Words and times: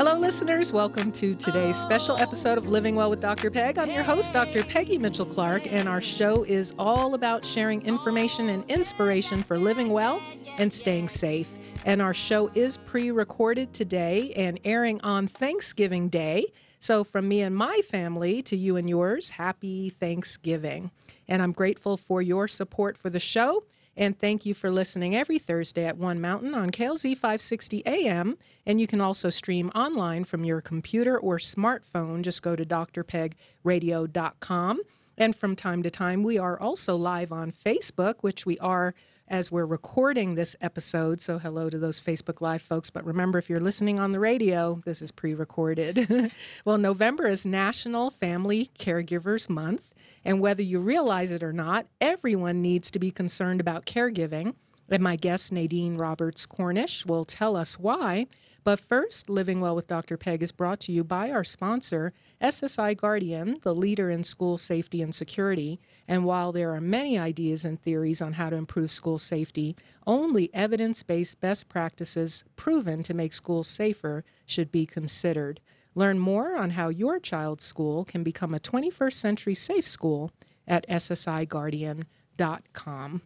Hello, 0.00 0.16
listeners. 0.16 0.72
Welcome 0.72 1.12
to 1.12 1.34
today's 1.34 1.76
special 1.76 2.16
episode 2.16 2.56
of 2.56 2.66
Living 2.66 2.96
Well 2.96 3.10
with 3.10 3.20
Dr. 3.20 3.50
Peg. 3.50 3.76
I'm 3.76 3.90
your 3.90 4.02
host, 4.02 4.32
Dr. 4.32 4.64
Peggy 4.64 4.96
Mitchell 4.96 5.26
Clark, 5.26 5.70
and 5.70 5.86
our 5.86 6.00
show 6.00 6.42
is 6.44 6.72
all 6.78 7.12
about 7.12 7.44
sharing 7.44 7.82
information 7.82 8.48
and 8.48 8.64
inspiration 8.70 9.42
for 9.42 9.58
living 9.58 9.90
well 9.90 10.22
and 10.56 10.72
staying 10.72 11.08
safe. 11.08 11.50
And 11.84 12.00
our 12.00 12.14
show 12.14 12.50
is 12.54 12.78
pre 12.78 13.10
recorded 13.10 13.74
today 13.74 14.32
and 14.36 14.58
airing 14.64 15.02
on 15.02 15.26
Thanksgiving 15.26 16.08
Day. 16.08 16.46
So, 16.78 17.04
from 17.04 17.28
me 17.28 17.42
and 17.42 17.54
my 17.54 17.80
family 17.86 18.40
to 18.44 18.56
you 18.56 18.76
and 18.76 18.88
yours, 18.88 19.28
happy 19.28 19.90
Thanksgiving. 19.90 20.92
And 21.28 21.42
I'm 21.42 21.52
grateful 21.52 21.98
for 21.98 22.22
your 22.22 22.48
support 22.48 22.96
for 22.96 23.10
the 23.10 23.20
show. 23.20 23.64
And 24.00 24.18
thank 24.18 24.44
you 24.46 24.54
for 24.54 24.70
listening 24.70 25.14
every 25.14 25.38
Thursday 25.38 25.84
at 25.84 25.98
One 25.98 26.22
Mountain 26.22 26.54
on 26.54 26.70
KLZ 26.70 27.18
560 27.18 27.82
AM. 27.84 28.38
And 28.64 28.80
you 28.80 28.86
can 28.86 29.02
also 29.02 29.28
stream 29.28 29.68
online 29.74 30.24
from 30.24 30.42
your 30.42 30.62
computer 30.62 31.18
or 31.18 31.36
smartphone. 31.36 32.22
Just 32.22 32.42
go 32.42 32.56
to 32.56 32.64
drpegradio.com. 32.64 34.80
And 35.18 35.36
from 35.36 35.54
time 35.54 35.82
to 35.82 35.90
time, 35.90 36.22
we 36.22 36.38
are 36.38 36.58
also 36.58 36.96
live 36.96 37.30
on 37.30 37.52
Facebook, 37.52 38.22
which 38.22 38.46
we 38.46 38.58
are 38.60 38.94
as 39.28 39.52
we're 39.52 39.66
recording 39.66 40.34
this 40.34 40.56
episode. 40.62 41.20
So, 41.20 41.38
hello 41.38 41.68
to 41.68 41.76
those 41.76 42.00
Facebook 42.00 42.40
Live 42.40 42.62
folks. 42.62 42.88
But 42.88 43.04
remember, 43.04 43.38
if 43.38 43.50
you're 43.50 43.60
listening 43.60 44.00
on 44.00 44.12
the 44.12 44.20
radio, 44.20 44.80
this 44.86 45.02
is 45.02 45.12
pre 45.12 45.34
recorded. 45.34 46.32
well, 46.64 46.78
November 46.78 47.26
is 47.26 47.44
National 47.44 48.08
Family 48.08 48.70
Caregivers 48.78 49.50
Month. 49.50 49.94
And 50.24 50.40
whether 50.40 50.62
you 50.62 50.80
realize 50.80 51.32
it 51.32 51.42
or 51.42 51.52
not, 51.52 51.86
everyone 52.00 52.62
needs 52.62 52.90
to 52.90 52.98
be 52.98 53.10
concerned 53.10 53.60
about 53.60 53.86
caregiving. 53.86 54.54
And 54.88 55.02
my 55.02 55.16
guest, 55.16 55.52
Nadine 55.52 55.96
Roberts 55.96 56.46
Cornish, 56.46 57.06
will 57.06 57.24
tell 57.24 57.56
us 57.56 57.78
why. 57.78 58.26
But 58.62 58.80
first, 58.80 59.30
Living 59.30 59.60
Well 59.60 59.74
with 59.74 59.86
Dr. 59.86 60.18
Peg 60.18 60.42
is 60.42 60.52
brought 60.52 60.80
to 60.80 60.92
you 60.92 61.02
by 61.02 61.30
our 61.30 61.44
sponsor, 61.44 62.12
SSI 62.42 62.94
Guardian, 62.96 63.58
the 63.62 63.74
leader 63.74 64.10
in 64.10 64.22
school 64.22 64.58
safety 64.58 65.00
and 65.00 65.14
security. 65.14 65.80
And 66.06 66.24
while 66.24 66.52
there 66.52 66.74
are 66.74 66.80
many 66.80 67.18
ideas 67.18 67.64
and 67.64 67.80
theories 67.80 68.20
on 68.20 68.34
how 68.34 68.50
to 68.50 68.56
improve 68.56 68.90
school 68.90 69.18
safety, 69.18 69.76
only 70.06 70.50
evidence 70.52 71.02
based 71.02 71.40
best 71.40 71.68
practices 71.68 72.44
proven 72.56 73.02
to 73.04 73.14
make 73.14 73.32
schools 73.32 73.68
safer 73.68 74.24
should 74.44 74.70
be 74.70 74.84
considered. 74.84 75.60
Learn 75.94 76.18
more 76.18 76.56
on 76.56 76.70
how 76.70 76.88
your 76.88 77.18
child's 77.18 77.64
school 77.64 78.04
can 78.04 78.22
become 78.22 78.54
a 78.54 78.60
21st 78.60 79.14
century 79.14 79.54
safe 79.54 79.86
school 79.86 80.30
at 80.66 80.86
ssiguardian.com. 80.88 83.22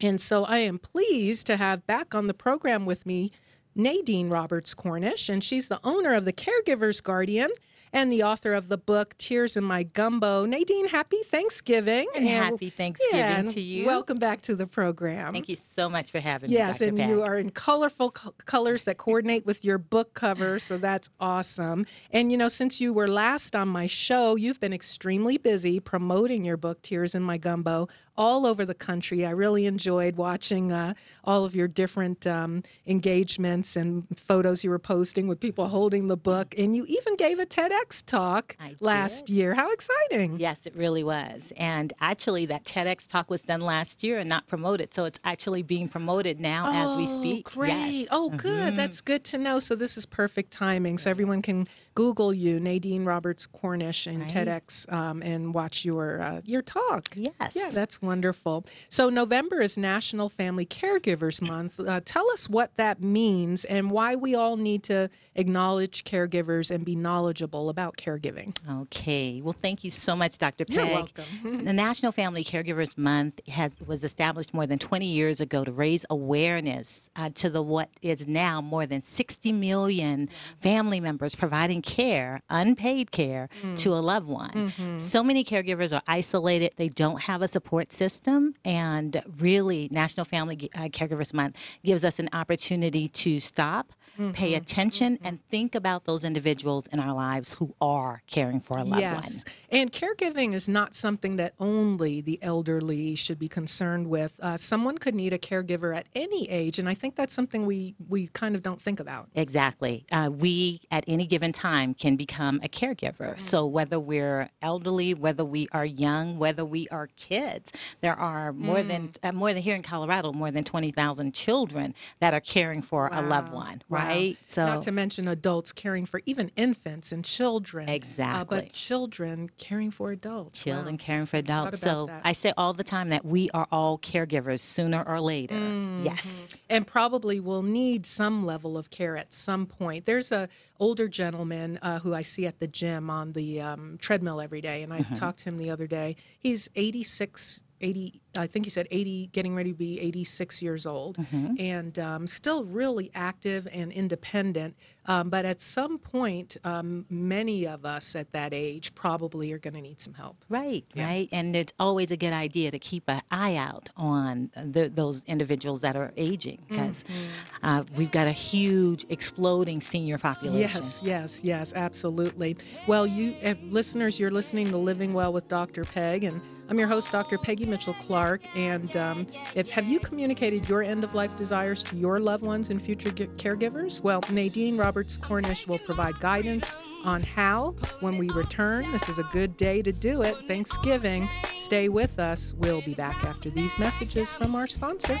And 0.00 0.20
so 0.20 0.44
I 0.44 0.58
am 0.58 0.78
pleased 0.78 1.46
to 1.46 1.56
have 1.56 1.86
back 1.86 2.14
on 2.14 2.26
the 2.26 2.34
program 2.34 2.84
with 2.84 3.06
me 3.06 3.32
Nadine 3.76 4.30
Roberts 4.30 4.74
Cornish, 4.74 5.28
and 5.28 5.44
she's 5.44 5.68
the 5.68 5.78
owner 5.84 6.14
of 6.14 6.24
the 6.24 6.32
Caregivers 6.32 7.02
Guardian 7.02 7.50
and 7.92 8.10
the 8.10 8.22
author 8.22 8.54
of 8.54 8.68
the 8.68 8.78
book 8.78 9.16
Tears 9.18 9.56
in 9.56 9.64
My 9.64 9.82
Gumbo. 9.82 10.46
Nadine, 10.46 10.88
happy 10.88 11.22
Thanksgiving. 11.24 12.08
And, 12.14 12.26
happy 12.26 12.70
Thanksgiving 12.70 13.20
yeah, 13.20 13.42
to 13.42 13.60
you. 13.60 13.86
Welcome 13.86 14.18
back 14.18 14.40
to 14.42 14.54
the 14.54 14.66
program. 14.66 15.32
Thank 15.32 15.48
you 15.48 15.56
so 15.56 15.88
much 15.88 16.10
for 16.10 16.20
having 16.20 16.50
yes, 16.50 16.80
me. 16.80 16.86
Yes, 16.86 16.88
and 16.88 16.98
Peg. 16.98 17.08
you 17.10 17.22
are 17.22 17.38
in 17.38 17.50
colorful 17.50 18.10
co- 18.12 18.34
colors 18.46 18.84
that 18.84 18.96
coordinate 18.96 19.44
with 19.46 19.64
your 19.64 19.78
book 19.78 20.14
cover, 20.14 20.58
so 20.58 20.78
that's 20.78 21.10
awesome. 21.20 21.86
And 22.10 22.32
you 22.32 22.38
know, 22.38 22.48
since 22.48 22.80
you 22.80 22.92
were 22.92 23.08
last 23.08 23.54
on 23.54 23.68
my 23.68 23.86
show, 23.86 24.36
you've 24.36 24.60
been 24.60 24.72
extremely 24.72 25.36
busy 25.36 25.80
promoting 25.80 26.44
your 26.44 26.56
book 26.56 26.82
Tears 26.82 27.14
in 27.14 27.22
My 27.22 27.36
Gumbo 27.38 27.88
all 28.16 28.46
over 28.46 28.64
the 28.64 28.74
country. 28.74 29.26
I 29.26 29.30
really 29.30 29.66
enjoyed 29.66 30.16
watching 30.16 30.72
uh, 30.72 30.94
all 31.24 31.44
of 31.44 31.54
your 31.54 31.68
different 31.68 32.26
um, 32.26 32.62
engagements 32.86 33.65
and 33.74 34.06
photos 34.16 34.62
you 34.62 34.70
were 34.70 34.78
posting 34.78 35.26
with 35.26 35.40
people 35.40 35.66
holding 35.68 36.08
the 36.08 36.16
book. 36.16 36.54
And 36.58 36.76
you 36.76 36.84
even 36.86 37.16
gave 37.16 37.38
a 37.38 37.46
TEDx 37.46 38.04
talk 38.04 38.56
last 38.80 39.30
year. 39.30 39.54
How 39.54 39.72
exciting! 39.72 40.38
Yes, 40.38 40.66
it 40.66 40.76
really 40.76 41.02
was. 41.02 41.52
And 41.56 41.92
actually, 42.00 42.44
that 42.46 42.64
TEDx 42.64 43.08
talk 43.08 43.30
was 43.30 43.42
done 43.42 43.62
last 43.62 44.04
year 44.04 44.18
and 44.18 44.28
not 44.28 44.46
promoted. 44.46 44.92
So 44.92 45.06
it's 45.06 45.18
actually 45.24 45.62
being 45.62 45.88
promoted 45.88 46.38
now 46.38 46.66
oh, 46.68 46.90
as 46.90 46.96
we 46.96 47.06
speak. 47.06 47.46
Great. 47.46 47.70
Yes. 47.70 48.08
Oh, 48.10 48.28
good. 48.30 48.74
Mhm. 48.74 48.76
That's 48.76 49.00
good 49.00 49.24
to 49.24 49.38
know. 49.38 49.58
So 49.58 49.74
this 49.74 49.96
is 49.96 50.04
perfect 50.04 50.50
timing. 50.50 50.98
So 50.98 51.10
everyone 51.10 51.40
can 51.40 51.66
Google 51.96 52.32
you, 52.32 52.60
Nadine 52.60 53.04
Roberts 53.04 53.48
Cornish, 53.48 54.06
and 54.06 54.20
Right. 54.20 54.30
TEDx, 54.30 54.92
um, 54.92 55.22
and 55.22 55.52
watch 55.52 55.84
your 55.84 56.20
uh, 56.22 56.40
your 56.44 56.62
talk. 56.62 57.08
Yes. 57.16 57.52
Yeah, 57.54 57.70
that's 57.72 58.00
wonderful. 58.00 58.64
So, 58.88 59.08
November 59.08 59.60
is 59.60 59.76
National 59.76 60.28
Family 60.28 60.64
Caregivers 60.66 61.42
Month. 61.42 61.80
Uh, 61.80 62.00
tell 62.04 62.30
us 62.30 62.48
what 62.48 62.76
that 62.76 63.02
means 63.02 63.64
and 63.64 63.90
why 63.90 64.14
we 64.14 64.34
all 64.36 64.56
need 64.56 64.84
to 64.84 65.08
acknowledge 65.34 66.04
caregivers 66.04 66.70
and 66.70 66.84
be 66.84 66.94
knowledgeable 66.94 67.68
about 67.70 67.96
caregiving. 67.96 68.54
Okay. 68.82 69.40
Well, 69.42 69.54
thank 69.54 69.82
you 69.82 69.90
so 69.90 70.14
much, 70.14 70.38
Dr. 70.38 70.64
Peg. 70.66 70.76
You're 70.76 70.86
welcome. 70.86 71.24
The 71.66 71.72
National 71.72 72.12
Family 72.12 72.44
Caregivers 72.44 72.96
Month 72.98 73.40
has 73.48 73.74
was 73.86 74.04
established 74.04 74.52
more 74.54 74.66
than 74.66 74.78
20 74.78 75.06
years 75.06 75.40
ago 75.40 75.64
to 75.64 75.72
raise 75.72 76.04
awareness 76.10 77.08
uh, 77.16 77.30
to 77.36 77.48
the 77.48 77.62
what 77.62 77.88
is 78.02 78.26
now 78.28 78.60
more 78.60 78.84
than 78.86 79.00
60 79.00 79.50
million 79.52 80.28
family 80.60 81.00
members 81.00 81.34
providing 81.34 81.82
care, 81.86 82.40
unpaid 82.50 83.06
care, 83.12 83.44
to 83.76 83.88
a 83.94 84.02
loved 84.12 84.28
one. 84.28 84.72
So 84.98 85.22
many 85.22 85.42
caregivers 85.44 85.92
are 85.96 86.02
isolated; 86.06 86.70
they 86.76 86.90
don't 87.02 87.20
have 87.22 87.40
a 87.42 87.48
support 87.48 87.92
system, 87.92 88.40
and 88.64 89.22
really, 89.38 89.88
National 89.90 90.24
Family 90.34 90.56
uh, 90.74 90.88
Caregivers 90.98 91.32
Month 91.32 91.56
gives 91.84 92.02
us 92.04 92.18
an 92.18 92.28
opportunity 92.32 93.08
to 93.24 93.40
stop. 93.40 93.92
Pay 94.32 94.54
attention 94.54 95.18
and 95.22 95.38
think 95.50 95.74
about 95.74 96.04
those 96.04 96.24
individuals 96.24 96.86
in 96.88 97.00
our 97.00 97.12
lives 97.14 97.52
who 97.54 97.74
are 97.80 98.22
caring 98.26 98.60
for 98.60 98.78
a 98.78 98.84
loved 98.84 99.00
Yes. 99.00 99.44
one. 99.44 99.54
And 99.80 99.92
caregiving 99.92 100.54
is 100.54 100.68
not 100.68 100.94
something 100.94 101.36
that 101.36 101.54
only 101.60 102.20
the 102.20 102.38
elderly 102.42 103.14
should 103.14 103.38
be 103.38 103.48
concerned 103.48 104.06
with. 104.08 104.32
Uh, 104.40 104.56
someone 104.56 104.98
could 104.98 105.14
need 105.14 105.32
a 105.32 105.38
caregiver 105.38 105.94
at 105.96 106.06
any 106.14 106.48
age, 106.48 106.78
and 106.78 106.88
I 106.88 106.94
think 106.94 107.14
that's 107.16 107.34
something 107.34 107.66
we, 107.66 107.94
we 108.08 108.28
kind 108.28 108.54
of 108.54 108.62
don't 108.62 108.80
think 108.80 109.00
about. 109.00 109.28
Exactly. 109.34 110.04
Uh, 110.12 110.30
we, 110.32 110.80
at 110.90 111.04
any 111.06 111.26
given 111.26 111.52
time, 111.52 111.94
can 111.94 112.16
become 112.16 112.60
a 112.62 112.68
caregiver. 112.68 113.38
So, 113.40 113.66
whether 113.66 113.98
we're 114.00 114.48
elderly, 114.62 115.14
whether 115.14 115.44
we 115.44 115.68
are 115.72 115.84
young, 115.84 116.38
whether 116.38 116.64
we 116.64 116.88
are 116.88 117.08
kids, 117.16 117.72
there 118.00 118.14
are 118.18 118.52
more 118.52 118.82
than 118.82 119.10
uh, 119.22 119.32
more 119.32 119.52
than 119.52 119.62
here 119.62 119.74
in 119.74 119.82
Colorado, 119.82 120.32
more 120.32 120.50
than 120.50 120.64
twenty 120.64 120.90
thousand 120.92 121.34
children 121.34 121.94
that 122.20 122.32
are 122.34 122.40
caring 122.40 122.82
for 122.82 123.08
a 123.12 123.20
loved 123.22 123.52
Wow. 123.52 123.54
one. 123.58 123.82
Wow. 123.88 124.05
Right. 124.06 124.38
So, 124.46 124.66
Not 124.66 124.82
to 124.82 124.92
mention 124.92 125.28
adults 125.28 125.72
caring 125.72 126.06
for 126.06 126.20
even 126.26 126.50
infants 126.56 127.12
and 127.12 127.24
children. 127.24 127.88
Uh, 127.88 127.92
Exactly. 127.92 128.60
but 128.60 128.72
children 128.72 129.50
caring 129.58 129.90
for 129.90 130.12
adults. 130.12 130.64
Wow. 130.66 130.74
children 130.74 130.98
caring 130.98 131.26
for 131.26 131.38
adults. 131.38 131.80
So, 131.80 132.06
that. 132.06 132.20
I 132.24 132.32
say 132.32 132.52
all 132.56 132.72
the 132.72 132.84
time 132.84 133.08
that 133.10 133.24
we 133.24 133.50
are 133.50 133.66
all 133.72 133.98
caregivers 133.98 134.60
sooner 134.60 135.02
or 135.06 135.20
later. 135.20 135.54
Mm-hmm. 135.54 136.04
Yes. 136.06 136.56
and 136.70 136.86
probably 136.86 137.40
will 137.40 137.62
need 137.62 138.06
some 138.06 138.44
level 138.44 138.76
of 138.78 138.90
care 138.90 139.16
at 139.16 139.32
some 139.32 139.66
point. 139.66 140.04
There's 140.04 140.32
a 140.32 140.48
older 140.78 141.08
gentleman 141.08 141.78
uh, 141.82 141.98
who 142.00 142.14
I 142.14 142.22
see 142.22 142.46
at 142.46 142.58
the 142.58 142.66
gym 142.68 143.08
on 143.10 143.32
the 143.32 143.60
um, 143.60 143.96
treadmill 144.00 144.40
every 144.40 144.60
day, 144.60 144.82
and 144.82 144.92
I 144.92 145.00
Mm-hmm. 145.00 145.14
talked 145.14 145.38
to 145.40 145.44
him 145.50 145.58
the 145.58 145.70
other 145.70 145.86
day. 145.86 146.16
He's 146.38 146.68
86. 146.74 147.62
80 147.80 148.20
i 148.38 148.46
think 148.46 148.64
he 148.66 148.70
said 148.70 148.86
80 148.90 149.28
getting 149.32 149.54
ready 149.54 149.70
to 149.72 149.76
be 149.76 150.00
86 150.00 150.62
years 150.62 150.86
old 150.86 151.16
Mm-hmm. 151.18 151.54
and 151.58 151.98
um, 151.98 152.26
still 152.26 152.64
really 152.64 153.10
active 153.14 153.66
and 153.72 153.92
independent 153.92 154.76
um, 155.06 155.30
but 155.30 155.44
at 155.44 155.60
some 155.60 155.98
point 155.98 156.56
um, 156.64 157.06
many 157.10 157.66
of 157.66 157.84
us 157.84 158.14
at 158.16 158.32
that 158.32 158.52
age 158.52 158.94
probably 158.94 159.52
are 159.52 159.58
going 159.58 159.74
to 159.74 159.80
need 159.80 160.00
some 160.00 160.14
help 160.14 160.44
Right, 160.48 160.84
Yeah. 160.94 161.06
right. 161.06 161.28
And 161.32 161.54
it's 161.56 161.72
always 161.78 162.10
a 162.10 162.16
good 162.16 162.32
idea 162.32 162.70
to 162.70 162.78
keep 162.78 163.04
an 163.08 163.22
eye 163.30 163.56
out 163.56 163.88
on 163.96 164.50
the, 164.56 164.88
those 164.88 165.22
individuals 165.26 165.80
that 165.82 165.96
are 165.96 166.12
aging 166.16 166.60
because 166.68 167.04
Mm-hmm. 167.04 167.66
uh, 167.66 167.82
we've 167.96 168.10
got 168.12 168.26
a 168.26 168.32
huge, 168.32 169.06
exploding 169.08 169.80
senior 169.80 170.18
population. 170.18 170.60
Yes, 170.82 171.02
yes, 171.04 171.42
yes, 171.44 171.72
absolutely. 171.74 172.56
Well, 172.86 173.06
you 173.06 173.34
uh, 173.44 173.54
listeners, 173.70 174.18
you're 174.20 174.30
listening 174.30 174.68
to 174.70 174.76
Living 174.76 175.12
Well 175.14 175.32
with 175.32 175.48
Dr. 175.48 175.84
Peg, 175.84 176.24
and 176.24 176.40
I'm 176.68 176.78
your 176.78 176.88
host, 176.88 177.12
Dr. 177.12 177.38
Peggy 177.38 177.64
Mitchell 177.64 177.94
Clark. 177.94 178.42
And 178.56 178.96
um, 178.96 179.26
if 179.54 179.70
have 179.70 179.86
you 179.86 180.00
communicated 180.00 180.68
your 180.68 180.82
end 180.82 181.04
of 181.04 181.14
life 181.14 181.36
desires 181.36 181.82
to 181.84 181.96
your 181.96 182.18
loved 182.18 182.42
ones 182.42 182.70
and 182.70 182.82
future 182.82 183.10
caregivers? 183.10 184.02
Well, 184.02 184.20
Nadine 184.30 184.76
Roberts 184.76 185.16
Cornish 185.16 185.66
will 185.66 185.78
provide 185.78 186.18
guidance 186.18 186.76
on 187.04 187.22
how 187.22 187.76
when 188.00 188.18
we 188.18 188.30
return. 188.30 188.90
This 188.90 189.08
is 189.08 189.20
a 189.20 189.24
good 189.24 189.56
day 189.56 189.80
to 189.80 189.92
do 189.92 190.22
it. 190.22 190.36
Thanksgiving. 190.48 191.28
Stay 191.58 191.88
with 191.88 192.18
us. 192.18 192.52
We'll 192.54 192.82
be 192.82 192.94
back 192.94 193.22
after 193.24 193.48
these 193.48 193.78
messages 193.78 194.32
from 194.32 194.56
our 194.56 194.66
sponsor. 194.66 195.20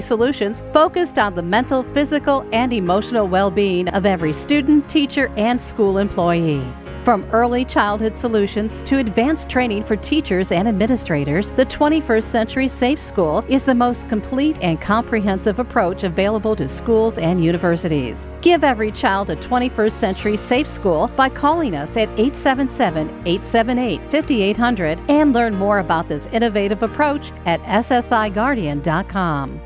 solutions 0.00 0.62
focused 0.72 1.18
on 1.18 1.34
the 1.34 1.42
mental, 1.42 1.82
physical, 1.82 2.46
and 2.52 2.72
emotional 2.72 3.28
well 3.28 3.50
being 3.50 3.88
of 3.88 4.06
every 4.06 4.32
student, 4.32 4.88
teacher, 4.88 5.30
and 5.36 5.60
school 5.60 5.98
employee. 5.98 6.66
From 7.06 7.24
early 7.26 7.64
childhood 7.64 8.16
solutions 8.16 8.82
to 8.82 8.98
advanced 8.98 9.48
training 9.48 9.84
for 9.84 9.94
teachers 9.94 10.50
and 10.50 10.66
administrators, 10.66 11.52
the 11.52 11.64
21st 11.64 12.24
Century 12.24 12.66
Safe 12.66 12.98
School 12.98 13.44
is 13.48 13.62
the 13.62 13.76
most 13.76 14.08
complete 14.08 14.58
and 14.60 14.80
comprehensive 14.80 15.60
approach 15.60 16.02
available 16.02 16.56
to 16.56 16.68
schools 16.68 17.16
and 17.18 17.44
universities. 17.44 18.26
Give 18.40 18.64
every 18.64 18.90
child 18.90 19.30
a 19.30 19.36
21st 19.36 19.92
Century 19.92 20.36
Safe 20.36 20.66
School 20.66 21.06
by 21.14 21.28
calling 21.28 21.76
us 21.76 21.96
at 21.96 22.08
877 22.18 23.06
878 23.24 24.00
5800 24.10 24.98
and 25.08 25.32
learn 25.32 25.54
more 25.54 25.78
about 25.78 26.08
this 26.08 26.26
innovative 26.32 26.82
approach 26.82 27.30
at 27.44 27.62
SSIGuardian.com. 27.62 29.60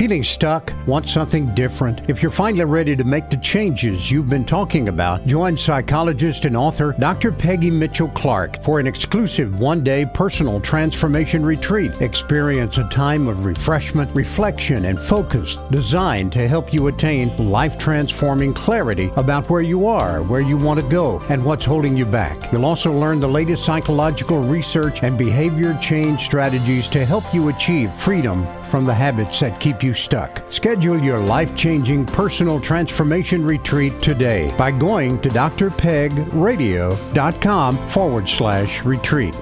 Feeling 0.00 0.24
stuck? 0.24 0.72
Want 0.86 1.06
something 1.06 1.54
different? 1.54 2.08
If 2.08 2.22
you're 2.22 2.30
finally 2.30 2.64
ready 2.64 2.96
to 2.96 3.04
make 3.04 3.28
the 3.28 3.36
changes 3.36 4.10
you've 4.10 4.30
been 4.30 4.46
talking 4.46 4.88
about, 4.88 5.26
join 5.26 5.58
psychologist 5.58 6.46
and 6.46 6.56
author 6.56 6.94
Dr. 6.98 7.30
Peggy 7.30 7.70
Mitchell 7.70 8.08
Clark 8.08 8.62
for 8.62 8.80
an 8.80 8.86
exclusive 8.86 9.60
one 9.60 9.84
day 9.84 10.06
personal 10.06 10.58
transformation 10.58 11.44
retreat. 11.44 12.00
Experience 12.00 12.78
a 12.78 12.88
time 12.88 13.28
of 13.28 13.44
refreshment, 13.44 14.10
reflection, 14.14 14.86
and 14.86 14.98
focus 14.98 15.56
designed 15.70 16.32
to 16.32 16.48
help 16.48 16.72
you 16.72 16.86
attain 16.86 17.36
life 17.50 17.76
transforming 17.76 18.54
clarity 18.54 19.10
about 19.16 19.50
where 19.50 19.60
you 19.60 19.86
are, 19.86 20.22
where 20.22 20.40
you 20.40 20.56
want 20.56 20.80
to 20.80 20.88
go, 20.88 21.20
and 21.28 21.44
what's 21.44 21.66
holding 21.66 21.94
you 21.94 22.06
back. 22.06 22.50
You'll 22.50 22.64
also 22.64 22.90
learn 22.90 23.20
the 23.20 23.28
latest 23.28 23.66
psychological 23.66 24.40
research 24.40 25.02
and 25.02 25.18
behavior 25.18 25.76
change 25.82 26.22
strategies 26.22 26.88
to 26.88 27.04
help 27.04 27.34
you 27.34 27.48
achieve 27.48 27.92
freedom 27.96 28.46
from 28.70 28.84
the 28.84 28.94
habits 28.94 29.40
that 29.40 29.58
keep 29.60 29.82
you 29.82 29.89
stuck. 29.94 30.42
Schedule 30.50 30.98
your 30.98 31.18
life 31.18 31.54
changing 31.56 32.06
personal 32.06 32.60
transformation 32.60 33.44
retreat 33.44 33.92
today 34.00 34.54
by 34.56 34.70
going 34.70 35.20
to 35.22 35.28
drpegradio.com 35.28 37.88
forward 37.88 38.28
slash 38.28 38.84
retreat. 38.84 39.34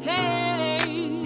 Hey. 0.00 1.22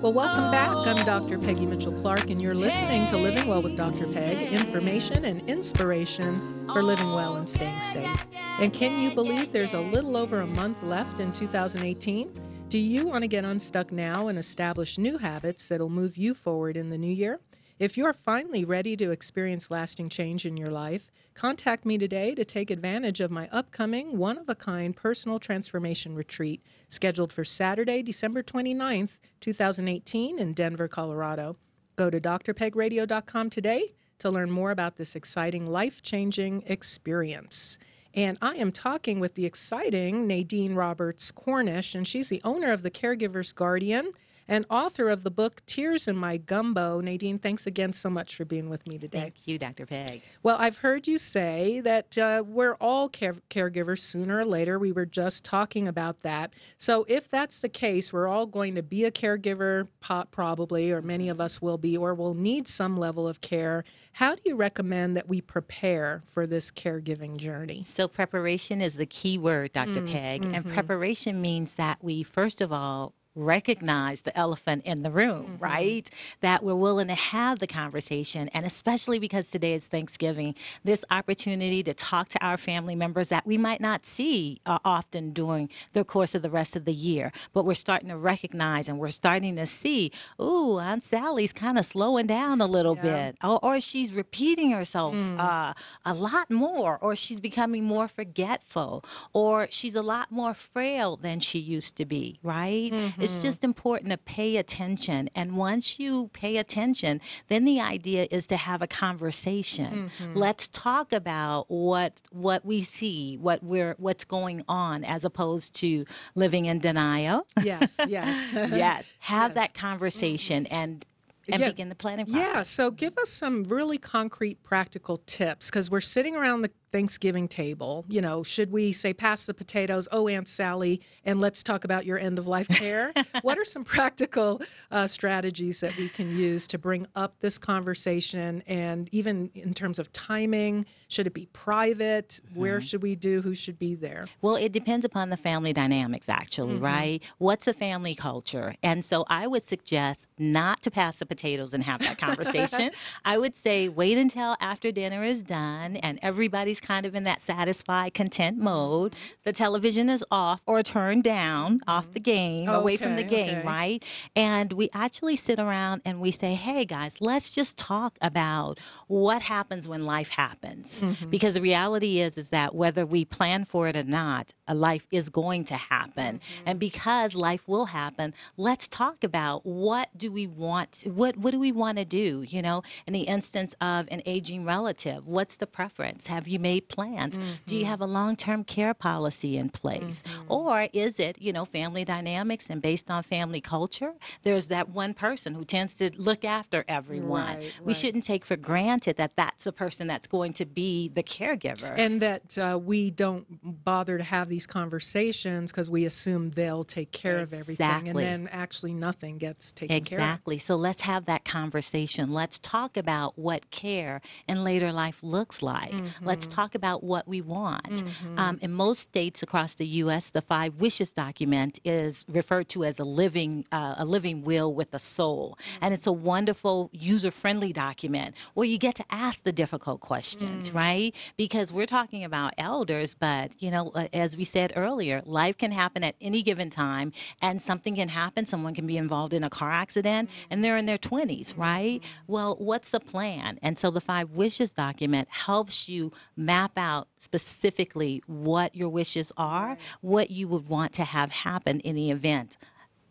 Well, 0.00 0.12
welcome 0.12 0.50
back. 0.50 0.66
I'm 0.86 0.98
oh. 0.98 1.04
Dr. 1.04 1.38
Peggy 1.38 1.66
Mitchell 1.66 1.92
Clark, 2.00 2.30
and 2.30 2.40
you're 2.40 2.54
listening 2.54 3.06
to 3.08 3.16
Living 3.16 3.48
Well 3.48 3.62
with 3.62 3.76
Dr. 3.76 4.06
Peg 4.06 4.52
information 4.52 5.24
and 5.24 5.46
inspiration 5.48 6.66
for 6.66 6.82
living 6.82 7.12
well 7.12 7.36
and 7.36 7.48
oh, 7.48 7.50
staying 7.50 7.80
safe. 7.82 8.26
And 8.60 8.72
can 8.72 9.00
you 9.00 9.14
believe 9.14 9.52
there's 9.52 9.74
a 9.74 9.80
little 9.80 10.16
over 10.16 10.42
a 10.42 10.46
month 10.46 10.82
left 10.82 11.20
in 11.20 11.32
2018? 11.32 12.45
Do 12.68 12.78
you 12.78 13.06
want 13.06 13.22
to 13.22 13.28
get 13.28 13.44
unstuck 13.44 13.92
now 13.92 14.26
and 14.26 14.36
establish 14.36 14.98
new 14.98 15.18
habits 15.18 15.68
that'll 15.68 15.88
move 15.88 16.16
you 16.16 16.34
forward 16.34 16.76
in 16.76 16.90
the 16.90 16.98
new 16.98 17.12
year? 17.12 17.38
If 17.78 17.96
you're 17.96 18.12
finally 18.12 18.64
ready 18.64 18.96
to 18.96 19.12
experience 19.12 19.70
lasting 19.70 20.08
change 20.08 20.44
in 20.44 20.56
your 20.56 20.70
life, 20.70 21.12
contact 21.34 21.86
me 21.86 21.96
today 21.96 22.34
to 22.34 22.44
take 22.44 22.72
advantage 22.72 23.20
of 23.20 23.30
my 23.30 23.48
upcoming 23.52 24.18
one 24.18 24.36
of 24.36 24.48
a 24.48 24.56
kind 24.56 24.96
personal 24.96 25.38
transformation 25.38 26.16
retreat 26.16 26.60
scheduled 26.88 27.32
for 27.32 27.44
Saturday, 27.44 28.02
December 28.02 28.42
29th, 28.42 29.10
2018, 29.40 30.40
in 30.40 30.52
Denver, 30.52 30.88
Colorado. 30.88 31.56
Go 31.94 32.10
to 32.10 32.20
drpegradio.com 32.20 33.48
today 33.48 33.94
to 34.18 34.28
learn 34.28 34.50
more 34.50 34.72
about 34.72 34.96
this 34.96 35.14
exciting 35.14 35.66
life 35.66 36.02
changing 36.02 36.64
experience. 36.66 37.78
And 38.16 38.38
I 38.40 38.54
am 38.54 38.72
talking 38.72 39.20
with 39.20 39.34
the 39.34 39.44
exciting 39.44 40.26
Nadine 40.26 40.74
Roberts 40.74 41.30
Cornish, 41.30 41.94
and 41.94 42.06
she's 42.06 42.30
the 42.30 42.40
owner 42.44 42.72
of 42.72 42.82
the 42.82 42.90
Caregiver's 42.90 43.52
Guardian 43.52 44.12
and 44.48 44.64
author 44.70 45.08
of 45.08 45.22
the 45.22 45.30
book 45.30 45.62
Tears 45.66 46.06
in 46.08 46.16
My 46.16 46.36
Gumbo. 46.36 47.00
Nadine, 47.00 47.38
thanks 47.38 47.66
again 47.66 47.92
so 47.92 48.08
much 48.08 48.36
for 48.36 48.44
being 48.44 48.68
with 48.68 48.86
me 48.86 48.98
today. 48.98 49.20
Thank 49.20 49.46
you, 49.46 49.58
Dr. 49.58 49.86
Peg. 49.86 50.22
Well, 50.42 50.56
I've 50.58 50.76
heard 50.76 51.08
you 51.08 51.18
say 51.18 51.80
that 51.80 52.16
uh, 52.16 52.44
we're 52.46 52.74
all 52.74 53.08
care- 53.08 53.34
caregivers 53.50 54.00
sooner 54.00 54.38
or 54.38 54.44
later. 54.44 54.78
We 54.78 54.92
were 54.92 55.06
just 55.06 55.44
talking 55.44 55.88
about 55.88 56.22
that. 56.22 56.54
So, 56.78 57.04
if 57.08 57.28
that's 57.28 57.60
the 57.60 57.68
case, 57.68 58.12
we're 58.12 58.28
all 58.28 58.46
going 58.46 58.74
to 58.76 58.82
be 58.82 59.04
a 59.04 59.10
caregiver, 59.10 59.88
probably, 60.30 60.90
or 60.90 61.02
many 61.02 61.28
of 61.28 61.40
us 61.40 61.60
will 61.60 61.78
be, 61.78 61.96
or 61.96 62.14
will 62.14 62.34
need 62.34 62.68
some 62.68 62.96
level 62.96 63.26
of 63.26 63.40
care. 63.40 63.84
How 64.12 64.34
do 64.34 64.42
you 64.44 64.56
recommend 64.56 65.16
that 65.16 65.28
we 65.28 65.40
prepare 65.40 66.22
for 66.24 66.46
this 66.46 66.70
caregiving 66.70 67.36
journey? 67.36 67.84
So, 67.86 68.06
preparation 68.08 68.80
is 68.80 68.94
the 68.94 69.06
key 69.06 69.38
word, 69.38 69.72
Dr. 69.72 70.02
Mm, 70.02 70.12
Peg. 70.12 70.42
Mm-hmm. 70.42 70.54
And 70.54 70.72
preparation 70.72 71.40
means 71.40 71.74
that 71.74 71.98
we, 72.02 72.22
first 72.22 72.60
of 72.60 72.72
all, 72.72 73.12
recognize 73.36 74.22
the 74.22 74.36
elephant 74.36 74.84
in 74.84 75.02
the 75.02 75.10
room, 75.10 75.44
mm-hmm. 75.44 75.62
right? 75.62 76.10
That 76.40 76.64
we're 76.64 76.74
willing 76.74 77.08
to 77.08 77.14
have 77.14 77.58
the 77.58 77.66
conversation. 77.66 78.48
And 78.48 78.64
especially 78.64 79.18
because 79.18 79.50
today 79.50 79.74
is 79.74 79.86
Thanksgiving, 79.86 80.54
this 80.84 81.04
opportunity 81.10 81.82
to 81.84 81.94
talk 81.94 82.28
to 82.30 82.44
our 82.44 82.56
family 82.56 82.96
members 82.96 83.28
that 83.28 83.46
we 83.46 83.58
might 83.58 83.80
not 83.80 84.06
see 84.06 84.60
uh, 84.66 84.78
often 84.84 85.32
during 85.32 85.68
the 85.92 86.04
course 86.04 86.34
of 86.34 86.42
the 86.42 86.50
rest 86.50 86.74
of 86.74 86.84
the 86.84 86.94
year. 86.94 87.30
But 87.52 87.64
we're 87.64 87.74
starting 87.74 88.08
to 88.08 88.16
recognize 88.16 88.88
and 88.88 88.98
we're 88.98 89.10
starting 89.10 89.56
to 89.56 89.66
see, 89.66 90.10
ooh, 90.40 90.78
Aunt 90.78 91.02
Sally's 91.02 91.52
kind 91.52 91.78
of 91.78 91.84
slowing 91.84 92.26
down 92.26 92.60
a 92.60 92.66
little 92.66 92.96
yeah. 92.96 93.02
bit, 93.30 93.36
or, 93.44 93.62
or, 93.62 93.80
she's 93.80 94.14
repeating 94.14 94.70
herself 94.70 95.14
mm. 95.14 95.38
uh, 95.38 95.74
a 96.04 96.14
lot 96.14 96.50
more, 96.50 96.98
or 97.00 97.14
she's 97.14 97.38
becoming 97.40 97.84
more 97.84 98.08
forgetful, 98.08 99.04
or 99.32 99.68
she's 99.70 99.94
a 99.94 100.02
lot 100.02 100.32
more 100.32 100.54
frail 100.54 101.16
than 101.16 101.40
she 101.40 101.58
used 101.58 101.96
to 101.96 102.04
be, 102.04 102.38
right? 102.42 102.90
Mm-hmm. 102.90 103.22
It's 103.26 103.38
mm. 103.38 103.42
just 103.42 103.64
important 103.64 104.12
to 104.12 104.18
pay 104.18 104.56
attention. 104.56 105.28
And 105.34 105.56
once 105.56 105.98
you 105.98 106.30
pay 106.32 106.58
attention, 106.58 107.20
then 107.48 107.64
the 107.64 107.80
idea 107.80 108.28
is 108.30 108.46
to 108.46 108.56
have 108.56 108.82
a 108.82 108.86
conversation. 108.86 110.10
Mm-hmm. 110.20 110.38
Let's 110.38 110.68
talk 110.68 111.12
about 111.12 111.68
what 111.68 112.22
what 112.30 112.64
we 112.64 112.82
see, 112.82 113.36
what 113.36 113.64
we're 113.64 113.96
what's 113.98 114.24
going 114.24 114.62
on 114.68 115.02
as 115.04 115.24
opposed 115.24 115.74
to 115.76 116.04
living 116.36 116.66
in 116.66 116.78
denial. 116.78 117.46
Yes, 117.62 117.96
yes. 118.06 118.52
yes. 118.54 119.12
Have 119.18 119.50
yes. 119.50 119.54
that 119.56 119.74
conversation 119.74 120.64
mm-hmm. 120.64 120.74
and 120.74 121.06
and 121.48 121.60
yeah. 121.60 121.68
begin 121.68 121.88
the 121.88 121.94
planning 121.94 122.26
process. 122.26 122.54
Yeah, 122.54 122.62
so 122.62 122.90
give 122.90 123.16
us 123.18 123.30
some 123.30 123.64
really 123.64 123.98
concrete 123.98 124.62
practical 124.62 125.18
tips 125.26 125.68
because 125.68 125.90
we're 125.90 126.00
sitting 126.00 126.36
around 126.36 126.62
the 126.62 126.70
Thanksgiving 126.96 127.46
table. 127.46 128.06
You 128.08 128.22
know, 128.22 128.42
should 128.42 128.72
we 128.72 128.90
say 128.90 129.12
pass 129.12 129.44
the 129.44 129.52
potatoes? 129.52 130.08
Oh, 130.12 130.28
Aunt 130.28 130.48
Sally, 130.48 131.02
and 131.26 131.42
let's 131.42 131.62
talk 131.62 131.84
about 131.84 132.06
your 132.06 132.18
end 132.18 132.38
of 132.38 132.46
life 132.46 132.68
care. 132.68 133.12
what 133.42 133.58
are 133.58 133.66
some 133.66 133.84
practical 133.84 134.62
uh, 134.90 135.06
strategies 135.06 135.80
that 135.80 135.94
we 135.98 136.08
can 136.08 136.34
use 136.34 136.66
to 136.68 136.78
bring 136.78 137.06
up 137.14 137.34
this 137.40 137.58
conversation, 137.58 138.62
and 138.66 139.10
even 139.12 139.50
in 139.54 139.74
terms 139.74 139.98
of 139.98 140.10
timing? 140.14 140.86
Should 141.08 141.26
it 141.26 141.34
be 141.34 141.46
private? 141.52 142.40
Mm-hmm. 142.46 142.60
Where 142.60 142.80
should 142.80 143.02
we 143.02 143.14
do? 143.14 143.42
Who 143.42 143.54
should 143.54 143.78
be 143.78 143.94
there? 143.94 144.26
Well, 144.40 144.56
it 144.56 144.72
depends 144.72 145.04
upon 145.04 145.28
the 145.28 145.36
family 145.36 145.74
dynamics, 145.74 146.30
actually, 146.30 146.76
mm-hmm. 146.76 146.84
right? 146.84 147.22
What's 147.36 147.68
a 147.68 147.74
family 147.74 148.14
culture? 148.14 148.74
And 148.82 149.04
so 149.04 149.26
I 149.28 149.46
would 149.46 149.64
suggest 149.64 150.26
not 150.38 150.82
to 150.82 150.90
pass 150.90 151.18
the 151.18 151.26
potatoes 151.26 151.74
and 151.74 151.84
have 151.84 151.98
that 152.00 152.16
conversation. 152.26 152.90
I 153.24 153.36
would 153.36 153.54
say 153.54 153.88
wait 153.88 154.16
until 154.16 154.56
after 154.60 154.90
dinner 154.90 155.22
is 155.22 155.42
done 155.42 155.96
and 155.96 156.18
everybody's 156.22 156.80
kind 156.86 157.06
of 157.06 157.14
in 157.14 157.24
that 157.24 157.42
satisfied, 157.42 158.14
content 158.14 158.58
mode. 158.58 159.14
The 159.44 159.52
television 159.52 160.08
is 160.08 160.24
off 160.30 160.62
or 160.66 160.82
turned 160.82 161.24
down, 161.24 161.80
mm-hmm. 161.80 161.90
off 161.90 162.12
the 162.12 162.20
game, 162.20 162.68
okay, 162.68 162.78
away 162.78 162.96
from 162.96 163.16
the 163.16 163.22
game, 163.22 163.58
okay. 163.58 163.66
right? 163.66 164.04
And 164.34 164.72
we 164.72 164.88
actually 164.92 165.36
sit 165.36 165.58
around 165.58 166.02
and 166.04 166.20
we 166.20 166.30
say, 166.30 166.54
hey 166.54 166.84
guys, 166.84 167.16
let's 167.20 167.52
just 167.52 167.76
talk 167.76 168.18
about 168.20 168.78
what 169.08 169.42
happens 169.42 169.88
when 169.88 170.04
life 170.04 170.28
happens. 170.28 171.00
Mm-hmm. 171.00 171.30
Because 171.30 171.54
the 171.54 171.60
reality 171.60 172.20
is, 172.20 172.38
is 172.38 172.50
that 172.50 172.74
whether 172.74 173.04
we 173.04 173.24
plan 173.24 173.64
for 173.64 173.88
it 173.88 173.96
or 173.96 174.04
not, 174.04 174.54
a 174.68 174.74
life 174.74 175.06
is 175.10 175.28
going 175.28 175.64
to 175.64 175.74
happen. 175.74 176.36
Mm-hmm. 176.36 176.62
And 176.66 176.78
because 176.78 177.34
life 177.34 177.66
will 177.66 177.86
happen, 177.86 178.34
let's 178.56 178.88
talk 178.88 179.24
about 179.24 179.66
what 179.66 180.08
do 180.16 180.30
we 180.30 180.46
want, 180.46 181.02
what, 181.06 181.36
what 181.36 181.50
do 181.50 181.58
we 181.58 181.72
want 181.72 181.98
to 181.98 182.04
do? 182.04 182.44
You 182.46 182.62
know, 182.62 182.82
in 183.06 183.12
the 183.12 183.22
instance 183.22 183.74
of 183.80 184.06
an 184.10 184.22
aging 184.26 184.64
relative, 184.64 185.26
what's 185.26 185.56
the 185.56 185.66
preference? 185.66 186.26
Have 186.26 186.48
you 186.48 186.58
made 186.66 186.84
plans? 186.88 187.34
Do 187.68 187.74
you 187.80 187.86
have 187.92 188.00
a 188.00 188.10
long 188.18 188.32
term 188.36 188.60
care 188.64 188.94
policy 189.08 189.52
in 189.62 189.68
place? 189.70 190.22
Or 190.48 190.88
is 190.92 191.14
it, 191.26 191.34
you 191.46 191.52
know, 191.56 191.64
family 191.64 192.04
dynamics 192.04 192.64
and 192.70 192.78
based 192.90 193.08
on 193.14 193.22
family 193.22 193.60
culture? 193.60 194.12
There's 194.42 194.66
that 194.68 194.86
one 194.88 195.12
person 195.14 195.54
who 195.54 195.64
tends 195.64 195.94
to 196.00 196.10
look 196.28 196.42
after 196.44 196.84
everyone. 196.88 197.56
Right, 197.56 197.72
We 197.84 197.90
right. 197.90 197.96
shouldn't 197.96 198.24
take 198.32 198.44
for 198.44 198.56
granted 198.56 199.14
that 199.22 199.32
that's 199.36 199.64
the 199.64 199.72
person 199.72 200.04
that's 200.12 200.26
going 200.26 200.52
to 200.54 200.64
be 200.64 201.08
the 201.18 201.22
caregiver. 201.22 201.92
and 202.04 202.14
that 202.26 202.58
uh, 202.58 202.78
we 202.92 203.10
don't 203.10 203.46
bother 203.84 204.18
to 204.18 204.24
have 204.24 204.48
these 204.48 204.66
conversations 204.66 205.70
because 205.70 205.88
we 205.90 206.04
assume 206.04 206.50
they'll 206.50 206.84
take 206.84 207.12
care 207.12 207.38
of 207.38 207.52
everything, 207.52 208.08
and 208.08 208.18
then 208.18 208.48
actually 208.64 208.94
nothing 208.94 209.38
gets 209.38 209.72
taken 209.72 209.88
care 209.88 210.18
of. 210.18 210.24
Exactly. 210.24 210.58
So 210.58 210.76
let's 210.76 211.02
have 211.02 211.26
that 211.26 211.44
conversation. 211.44 212.32
Let's 212.32 212.58
talk 212.58 212.96
about 212.96 213.38
what 213.38 213.70
care 213.70 214.20
in 214.48 214.64
later 214.64 214.92
life 214.92 215.22
looks 215.22 215.62
like. 215.62 215.92
Mm-hmm. 215.92 216.26
Let's 216.26 216.46
talk 216.56 216.74
about 216.74 216.98
what 217.12 217.24
we 217.28 217.40
want. 217.40 218.02
Um, 218.36 218.58
in 218.62 218.72
most 218.72 219.00
states 219.00 219.42
across 219.42 219.74
the 219.82 219.86
U.S., 220.02 220.30
the 220.30 220.40
Five 220.54 220.72
Wishes 220.84 221.12
document 221.12 221.78
is 221.84 222.24
referred 222.28 222.68
to 222.70 222.78
as 222.84 222.98
a 222.98 223.04
living 223.04 223.52
uh, 223.72 223.94
a 223.98 224.04
living 224.16 224.42
will 224.42 224.70
with 224.80 224.90
a 224.94 224.98
soul, 225.16 225.58
and 225.82 225.92
it's 225.94 226.06
a 226.06 226.16
wonderful 226.32 226.90
user-friendly 226.92 227.72
document 227.72 228.34
where 228.54 228.66
you 228.72 228.78
get 228.78 228.94
to 228.96 229.04
ask 229.10 229.42
the 229.42 229.52
difficult 229.52 230.00
questions, 230.00 230.72
right? 230.72 231.14
Because 231.36 231.72
we're 231.72 231.92
talking 231.98 232.24
about 232.24 232.50
elders, 232.58 233.14
but 233.14 233.46
you 233.62 233.70
know, 233.70 233.84
uh, 233.94 234.08
as 234.12 234.36
we 234.36 234.44
said 234.44 234.72
earlier, 234.76 235.22
life 235.24 235.56
can 235.58 235.72
happen 235.72 236.02
at 236.04 236.14
any 236.20 236.42
given 236.42 236.70
time, 236.70 237.12
and 237.42 237.60
something 237.60 237.94
can 237.96 238.08
happen. 238.08 238.46
Someone 238.46 238.74
can 238.74 238.86
be 238.86 238.96
involved 238.96 239.32
in 239.34 239.44
a 239.44 239.50
car 239.50 239.72
accident, 239.72 240.30
and 240.50 240.64
they're 240.64 240.76
in 240.76 240.86
their 240.86 240.98
20s, 241.10 241.56
right? 241.56 242.00
Well, 242.26 242.56
what's 242.58 242.90
the 242.90 243.00
plan? 243.00 243.58
And 243.62 243.78
so 243.78 243.90
the 243.90 244.00
Five 244.00 244.30
Wishes 244.30 244.72
document 244.72 245.28
helps 245.30 245.88
you 245.88 246.12
map 246.46 246.72
out 246.78 247.08
specifically 247.18 248.22
what 248.26 248.74
your 248.74 248.88
wishes 248.88 249.32
are, 249.36 249.76
what 250.00 250.30
you 250.30 250.48
would 250.48 250.68
want 250.68 250.92
to 250.94 251.04
have 251.04 251.30
happen 251.32 251.80
in 251.80 251.94
the 251.96 252.10
event 252.10 252.56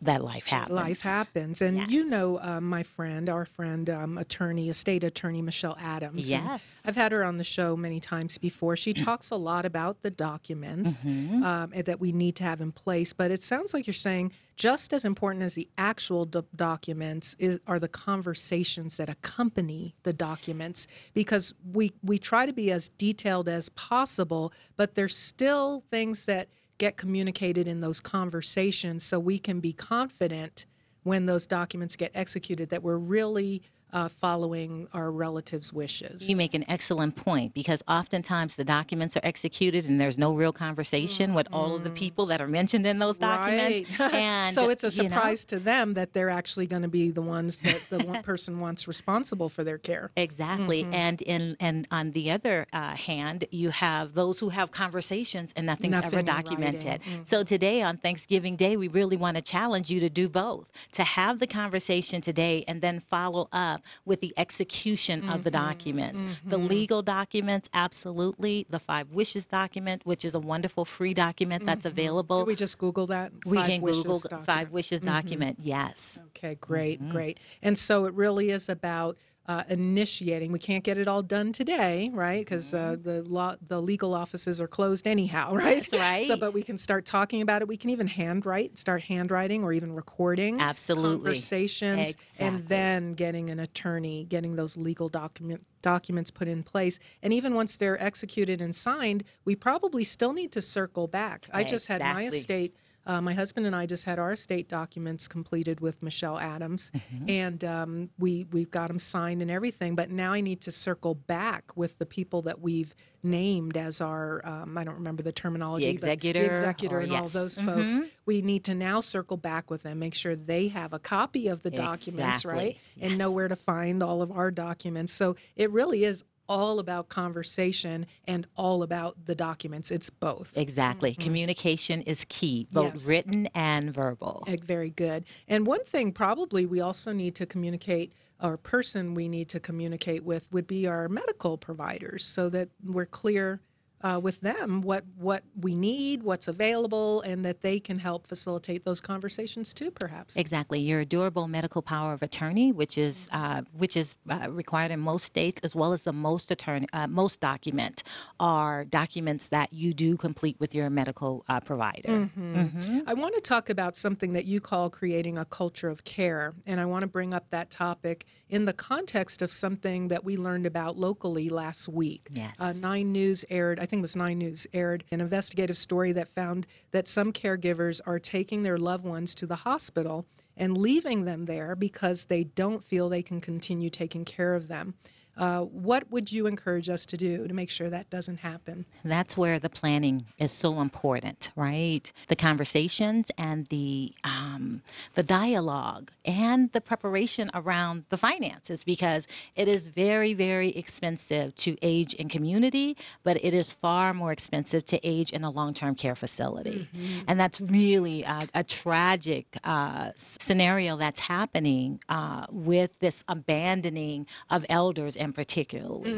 that 0.02 0.22
life 0.22 0.46
happens. 0.46 0.74
Life 0.76 1.02
happens, 1.02 1.62
and 1.62 1.90
you 1.90 2.08
know, 2.10 2.38
um, 2.40 2.64
my 2.64 2.82
friend, 2.82 3.28
our 3.30 3.44
friend, 3.46 3.88
um, 3.88 4.18
attorney, 4.18 4.68
estate 4.68 5.04
attorney 5.04 5.40
Michelle 5.42 5.76
Adams. 5.80 6.30
Yes. 6.30 6.60
I've 6.84 6.96
had 6.96 7.12
her 7.12 7.24
on 7.24 7.38
the 7.38 7.44
show 7.44 7.76
many 7.76 7.98
times 7.98 8.36
before. 8.38 8.76
She 8.76 8.92
talks 8.92 9.30
a 9.30 9.36
lot 9.36 9.64
about 9.64 10.02
the 10.02 10.10
documents 10.10 11.04
Mm-hmm. 11.04 11.42
um, 11.42 11.72
that 11.84 11.98
we 12.00 12.12
need 12.12 12.36
to 12.36 12.44
have 12.44 12.60
in 12.60 12.72
place. 12.72 13.12
But 13.12 13.30
it 13.30 13.42
sounds 13.42 13.72
like 13.72 13.86
you're 13.86 13.94
saying 13.94 14.32
just 14.56 14.92
as 14.92 15.04
important 15.04 15.42
as 15.42 15.54
the 15.54 15.68
actual 15.78 16.24
do- 16.24 16.44
documents 16.56 17.36
is, 17.38 17.58
are 17.66 17.78
the 17.78 17.88
conversations 17.88 18.96
that 18.96 19.08
accompany 19.08 19.94
the 20.02 20.12
documents, 20.12 20.86
because 21.14 21.54
we 21.72 21.92
we 22.02 22.18
try 22.18 22.44
to 22.46 22.52
be 22.52 22.70
as 22.72 22.88
detailed 22.90 23.48
as 23.48 23.68
possible, 23.70 24.52
but 24.76 24.94
there's 24.94 25.16
still 25.16 25.84
things 25.90 26.26
that 26.26 26.48
get 26.78 26.96
communicated 26.96 27.66
in 27.66 27.80
those 27.80 28.00
conversations 28.00 29.04
so 29.04 29.18
we 29.18 29.38
can 29.38 29.60
be 29.60 29.72
confident 29.72 30.66
when 31.04 31.26
those 31.26 31.46
documents 31.46 31.96
get 31.96 32.10
executed 32.14 32.68
that 32.70 32.82
we're 32.82 32.96
really 32.96 33.62
uh, 33.92 34.08
following 34.08 34.88
our 34.92 35.10
relatives' 35.10 35.72
wishes. 35.72 36.28
You 36.28 36.36
make 36.36 36.54
an 36.54 36.64
excellent 36.68 37.16
point 37.16 37.54
because 37.54 37.82
oftentimes 37.88 38.56
the 38.56 38.64
documents 38.64 39.16
are 39.16 39.20
executed 39.22 39.84
and 39.86 40.00
there's 40.00 40.18
no 40.18 40.34
real 40.34 40.52
conversation 40.52 41.34
with 41.34 41.46
all 41.52 41.74
of 41.74 41.84
the 41.84 41.90
people 41.90 42.26
that 42.26 42.40
are 42.40 42.48
mentioned 42.48 42.86
in 42.86 42.98
those 42.98 43.18
documents. 43.18 43.80
Mm-hmm. 43.90 44.02
Right. 44.02 44.12
And 44.26 44.54
so 44.54 44.68
it's 44.70 44.84
a 44.84 44.90
you 44.90 45.08
know, 45.08 45.14
surprise 45.16 45.44
to 45.46 45.58
them 45.58 45.94
that 45.94 46.12
they're 46.12 46.30
actually 46.30 46.66
going 46.66 46.82
to 46.82 46.88
be 46.88 47.10
the 47.10 47.22
ones 47.22 47.58
that 47.62 47.80
the 47.90 47.98
one 48.00 48.22
person 48.30 48.60
wants 48.60 48.86
responsible 48.88 49.48
for 49.48 49.62
their 49.64 49.78
care. 49.78 50.10
Exactly, 50.16 50.82
Mm-hmm. 50.84 50.94
and 50.94 51.22
in 51.22 51.56
and 51.60 51.88
on 51.90 52.10
the 52.12 52.30
other 52.30 52.66
uh, 52.72 52.94
hand, 52.96 53.44
you 53.50 53.70
have 53.70 54.14
those 54.14 54.40
who 54.40 54.48
have 54.50 54.70
conversations 54.72 55.52
and 55.56 55.64
nothing's 55.66 55.92
Nothing 55.92 56.06
ever 56.18 56.22
documented. 56.22 57.00
writing. 57.06 57.24
So 57.24 57.44
today 57.44 57.82
on 57.82 57.96
Thanksgiving 57.98 58.56
Day, 58.56 58.76
we 58.76 58.88
really 58.88 59.16
want 59.16 59.36
to 59.36 59.42
challenge 59.42 59.90
you 59.90 60.00
to 60.00 60.08
do 60.10 60.28
both: 60.28 60.70
to 60.92 61.04
have 61.04 61.38
the 61.38 61.46
conversation 61.46 62.20
today 62.20 62.64
and 62.68 62.80
then 62.82 63.00
follow 63.00 63.48
up 63.52 63.75
with 64.04 64.20
the 64.20 64.32
execution 64.36 65.28
of 65.28 65.44
the 65.44 65.50
Mm-hmm. 65.50 65.66
documents, 65.66 66.24
the 66.44 66.58
legal 66.58 67.02
documents, 67.02 67.68
absolutely, 67.72 68.66
the 68.68 68.78
Five 68.78 69.10
Wishes 69.12 69.46
document, 69.46 70.02
which 70.04 70.24
is 70.24 70.34
a 70.34 70.40
wonderful 70.40 70.84
free 70.84 71.14
document 71.14 71.64
that's 71.64 71.84
available. 71.84 72.38
Did 72.40 72.46
we 72.48 72.54
just 72.56 72.78
Google 72.78 73.06
that? 73.08 73.32
we 73.44 73.56
Five 73.58 73.66
can 73.68 73.80
Google 73.80 74.18
document? 74.20 74.46
Five 74.46 74.70
Wishes 74.72 75.00
document. 75.00 75.58
Yes. 75.60 76.20
Okay, 76.28 76.56
great, 76.60 77.00
Mm-hmm. 77.00 77.10
great. 77.10 77.40
And 77.62 77.78
so 77.78 78.04
it 78.06 78.14
really 78.14 78.50
is 78.50 78.68
about 78.68 79.16
uh, 79.48 79.62
initiating. 79.68 80.52
We 80.52 80.58
can't 80.58 80.82
get 80.82 80.98
it 80.98 81.08
all 81.08 81.22
done 81.22 81.52
today, 81.52 82.10
right? 82.12 82.44
Because 82.44 82.74
uh, 82.74 82.96
the 83.00 83.22
law, 83.22 83.56
the 83.66 83.80
legal 83.80 84.14
offices 84.14 84.60
are 84.60 84.66
closed 84.66 85.06
anyhow, 85.06 85.54
right? 85.54 85.82
Mm-hmm. 85.82 85.96
That's 85.96 86.02
right. 86.02 86.26
So, 86.26 86.36
but 86.36 86.52
we 86.52 86.62
can 86.62 86.78
start 86.78 87.06
talking 87.06 87.42
about 87.42 87.62
it. 87.62 87.68
We 87.68 87.76
can 87.76 87.90
even 87.90 88.06
handwrite, 88.06 88.78
start 88.78 89.02
handwriting, 89.02 89.62
or 89.64 89.72
even 89.72 89.92
recording 89.94 90.60
Absolutely. 90.60 91.16
conversations, 91.16 92.16
and 92.38 92.66
then 92.66 93.14
getting 93.14 93.50
an 93.50 93.60
attorney, 93.60 94.24
getting 94.24 94.56
those 94.56 94.76
legal 94.76 95.08
document 95.08 95.64
documents 95.82 96.32
put 96.32 96.48
in 96.48 96.64
place. 96.64 96.98
And 97.22 97.32
even 97.32 97.54
once 97.54 97.76
they're 97.76 98.02
executed 98.02 98.60
and 98.60 98.74
signed, 98.74 99.22
we 99.44 99.54
probably 99.54 100.02
still 100.02 100.32
need 100.32 100.50
to 100.52 100.62
circle 100.62 101.06
back. 101.06 101.46
I 101.52 101.62
just 101.62 101.86
had 101.86 102.00
my 102.00 102.26
estate. 102.26 102.74
Uh, 103.06 103.20
my 103.20 103.32
husband 103.34 103.66
and 103.66 103.76
I 103.76 103.86
just 103.86 104.04
had 104.04 104.18
our 104.18 104.32
estate 104.32 104.68
documents 104.68 105.28
completed 105.28 105.80
with 105.80 106.02
Michelle 106.02 106.38
Adams, 106.38 106.90
Mm-hmm. 106.96 107.30
and 107.30 107.64
um, 107.64 108.10
we 108.18 108.46
we've 108.52 108.70
got 108.70 108.88
them 108.88 108.98
signed 108.98 109.42
and 109.42 109.50
everything. 109.50 109.94
But 109.94 110.10
now 110.10 110.32
I 110.32 110.40
need 110.40 110.60
to 110.62 110.72
circle 110.72 111.14
back 111.14 111.76
with 111.76 111.98
the 111.98 112.06
people 112.06 112.42
that 112.42 112.60
we've 112.60 112.94
named 113.22 113.76
as 113.76 114.00
our 114.00 114.44
um, 114.46 114.76
I 114.76 114.84
don't 114.84 114.94
remember 114.96 115.22
the 115.22 115.32
terminology, 115.32 115.86
but 115.92 116.08
executor 116.10 116.40
the 116.40 116.50
executor, 116.50 116.96
or- 116.98 117.00
and 117.00 117.12
all 117.12 117.20
yes. 117.22 117.32
those 117.32 117.58
Mhm. 117.58 117.64
folks. 117.64 118.00
We 118.24 118.42
need 118.42 118.64
to 118.64 118.74
now 118.74 119.00
circle 119.00 119.36
back 119.36 119.70
with 119.70 119.82
them, 119.84 119.98
make 120.00 120.14
sure 120.14 120.34
they 120.36 120.68
have 120.68 120.92
a 120.92 120.98
copy 120.98 121.48
of 121.48 121.62
the 121.62 121.70
documents, 121.70 122.44
right, 122.44 122.76
Exactly. 122.76 122.80
and 123.08 123.18
know 123.18 123.30
where 123.30 123.48
to 123.48 123.56
find 123.56 124.02
all 124.02 124.20
of 124.22 124.30
our 124.32 124.50
documents. 124.50 125.12
So 125.12 125.36
it 125.54 125.70
really 125.70 126.04
is 126.04 126.24
all 126.48 126.78
about 126.78 127.08
conversation 127.08 128.06
and 128.26 128.46
all 128.56 128.82
about 128.82 129.16
the 129.24 129.34
documents. 129.34 129.90
It's 129.90 130.10
both. 130.10 130.52
Exactly. 130.56 131.12
Mm-hmm. 131.12 131.22
Communication 131.22 132.02
is 132.02 132.24
key, 132.28 132.66
both 132.72 132.94
Yes. 132.94 133.04
written 133.04 133.46
and 133.54 133.92
verbal. 133.92 134.46
Very 134.64 134.90
good. 134.90 135.24
And 135.48 135.66
one 135.66 135.84
thing 135.84 136.12
probably 136.12 136.66
we 136.66 136.80
also 136.80 137.12
need 137.12 137.34
to 137.36 137.46
communicate, 137.46 138.12
or 138.42 138.56
person 138.56 139.14
we 139.14 139.28
need 139.28 139.48
to 139.50 139.60
communicate 139.60 140.24
with, 140.24 140.50
would 140.52 140.66
be 140.66 140.86
our 140.86 141.08
medical 141.08 141.56
providers 141.56 142.24
so 142.24 142.48
that 142.50 142.68
we're 142.84 143.06
clear 143.06 143.60
uh, 144.06 144.20
with 144.20 144.40
them 144.40 144.82
what, 144.82 145.04
what 145.18 145.42
we 145.60 145.74
need, 145.74 146.22
what's 146.22 146.48
available, 146.48 147.22
and 147.22 147.44
that 147.44 147.60
they 147.62 147.80
can 147.80 147.98
help 147.98 148.26
facilitate 148.26 148.84
those 148.84 149.00
conversations 149.00 149.74
too, 149.74 149.90
perhaps. 149.90 150.36
Exactly. 150.36 150.78
Your 150.80 151.04
durable 151.04 151.48
medical 151.48 151.82
power 151.82 152.12
of 152.12 152.22
attorney, 152.22 152.70
which 152.70 152.96
is 152.98 153.28
uh, 153.32 153.62
which 153.76 153.96
is 153.96 154.14
uh, 154.30 154.46
required 154.50 154.92
in 154.92 155.00
most 155.00 155.24
states, 155.24 155.60
as 155.64 155.74
well 155.74 155.92
as 155.92 156.02
the 156.02 156.12
most 156.12 156.50
attorney 156.50 156.86
uh, 156.92 157.08
MOST 157.08 157.40
document, 157.40 158.04
are 158.38 158.84
documents 158.84 159.48
that 159.48 159.72
you 159.72 159.92
do 159.92 160.16
complete 160.16 160.56
with 160.60 160.72
your 160.74 160.88
medical 160.88 161.44
uh, 161.48 161.60
provider. 161.60 162.08
Mm-hmm. 162.08 163.00
I 163.06 163.14
want 163.14 163.34
to 163.34 163.40
talk 163.40 163.70
about 163.70 163.96
something 163.96 164.32
that 164.34 164.44
you 164.44 164.60
call 164.60 164.88
creating 164.90 165.38
a 165.38 165.44
culture 165.44 165.88
of 165.88 166.04
care. 166.04 166.52
And 166.66 166.80
I 166.80 166.84
want 166.84 167.02
to 167.02 167.08
bring 167.08 167.34
up 167.34 167.50
that 167.50 167.70
topic 167.70 168.26
in 168.48 168.64
the 168.64 168.72
context 168.72 169.42
of 169.42 169.50
something 169.50 170.08
that 170.08 170.22
we 170.22 170.36
learned 170.36 170.66
about 170.66 170.96
locally 170.96 171.48
last 171.48 171.88
week. 171.88 172.28
Yes. 172.32 172.56
Uh, 172.60 172.72
Nine 172.80 173.10
News 173.10 173.44
aired, 173.50 173.80
I 173.80 173.86
think 173.86 173.95
it 173.98 174.02
was 174.02 174.16
Nine 174.16 174.38
News 174.38 174.66
aired 174.72 175.04
an 175.10 175.20
investigative 175.20 175.76
story 175.76 176.12
that 176.12 176.28
found 176.28 176.66
that 176.90 177.08
some 177.08 177.32
caregivers 177.32 178.00
are 178.06 178.18
taking 178.18 178.62
their 178.62 178.78
loved 178.78 179.04
ones 179.04 179.34
to 179.36 179.46
the 179.46 179.56
hospital 179.56 180.26
and 180.56 180.76
leaving 180.76 181.24
them 181.24 181.44
there 181.44 181.74
because 181.74 182.24
they 182.24 182.44
don't 182.44 182.82
feel 182.82 183.08
they 183.08 183.22
can 183.22 183.40
continue 183.40 183.90
taking 183.90 184.24
care 184.24 184.54
of 184.54 184.68
them. 184.68 184.94
Uh, 185.36 185.62
what 185.62 186.10
would 186.10 186.32
you 186.32 186.46
encourage 186.46 186.88
us 186.88 187.04
to 187.06 187.16
do 187.16 187.46
to 187.46 187.54
make 187.54 187.68
sure 187.70 187.90
that 187.90 188.08
doesn't 188.08 188.38
happen? 188.38 188.86
That's 189.04 189.36
where 189.36 189.58
the 189.58 189.68
planning 189.68 190.26
is 190.38 190.52
so 190.52 190.80
important, 190.80 191.50
right? 191.56 192.10
The 192.28 192.36
conversations 192.36 193.30
and 193.36 193.66
the 193.66 194.12
um, 194.24 194.82
the 195.14 195.22
dialogue 195.22 196.10
and 196.24 196.72
the 196.72 196.80
preparation 196.80 197.50
around 197.54 198.04
the 198.08 198.16
finances, 198.16 198.82
because 198.84 199.26
it 199.56 199.68
is 199.68 199.86
very, 199.86 200.32
very 200.32 200.70
expensive 200.70 201.54
to 201.56 201.76
age 201.82 202.14
in 202.14 202.28
community, 202.28 202.96
but 203.22 203.36
it 203.44 203.52
is 203.52 203.72
far 203.72 204.14
more 204.14 204.32
expensive 204.32 204.86
to 204.86 205.06
age 205.06 205.30
in 205.32 205.44
a 205.44 205.50
long 205.50 205.74
term 205.74 205.94
care 205.94 206.16
facility, 206.16 206.88
and 207.26 207.38
that's 207.38 207.60
really 207.60 208.22
a, 208.22 208.48
a 208.54 208.64
tragic 208.64 209.58
uh, 209.64 210.10
scenario 210.16 210.96
that's 210.96 211.20
happening 211.20 212.00
uh, 212.08 212.46
with 212.50 212.98
this 213.00 213.22
abandoning 213.28 214.26
of 214.50 214.64
elders 214.68 215.16
in 215.26 215.32
particularly. 215.32 216.10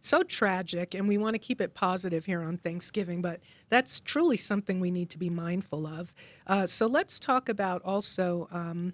so 0.00 0.22
tragic, 0.22 0.94
and 0.94 1.08
we 1.08 1.18
want 1.18 1.34
to 1.34 1.38
keep 1.38 1.60
it 1.60 1.74
positive 1.74 2.24
here 2.24 2.42
on 2.42 2.58
Thanksgiving, 2.58 3.22
but 3.22 3.40
that's 3.68 4.00
truly 4.00 4.36
something 4.36 4.80
we 4.80 4.90
need 4.90 5.10
to 5.10 5.18
be 5.18 5.30
mindful 5.30 5.86
of. 5.86 6.14
Uh, 6.46 6.66
so 6.66 6.86
let's 6.86 7.18
talk 7.18 7.48
about 7.48 7.82
also 7.82 8.48
um, 8.50 8.92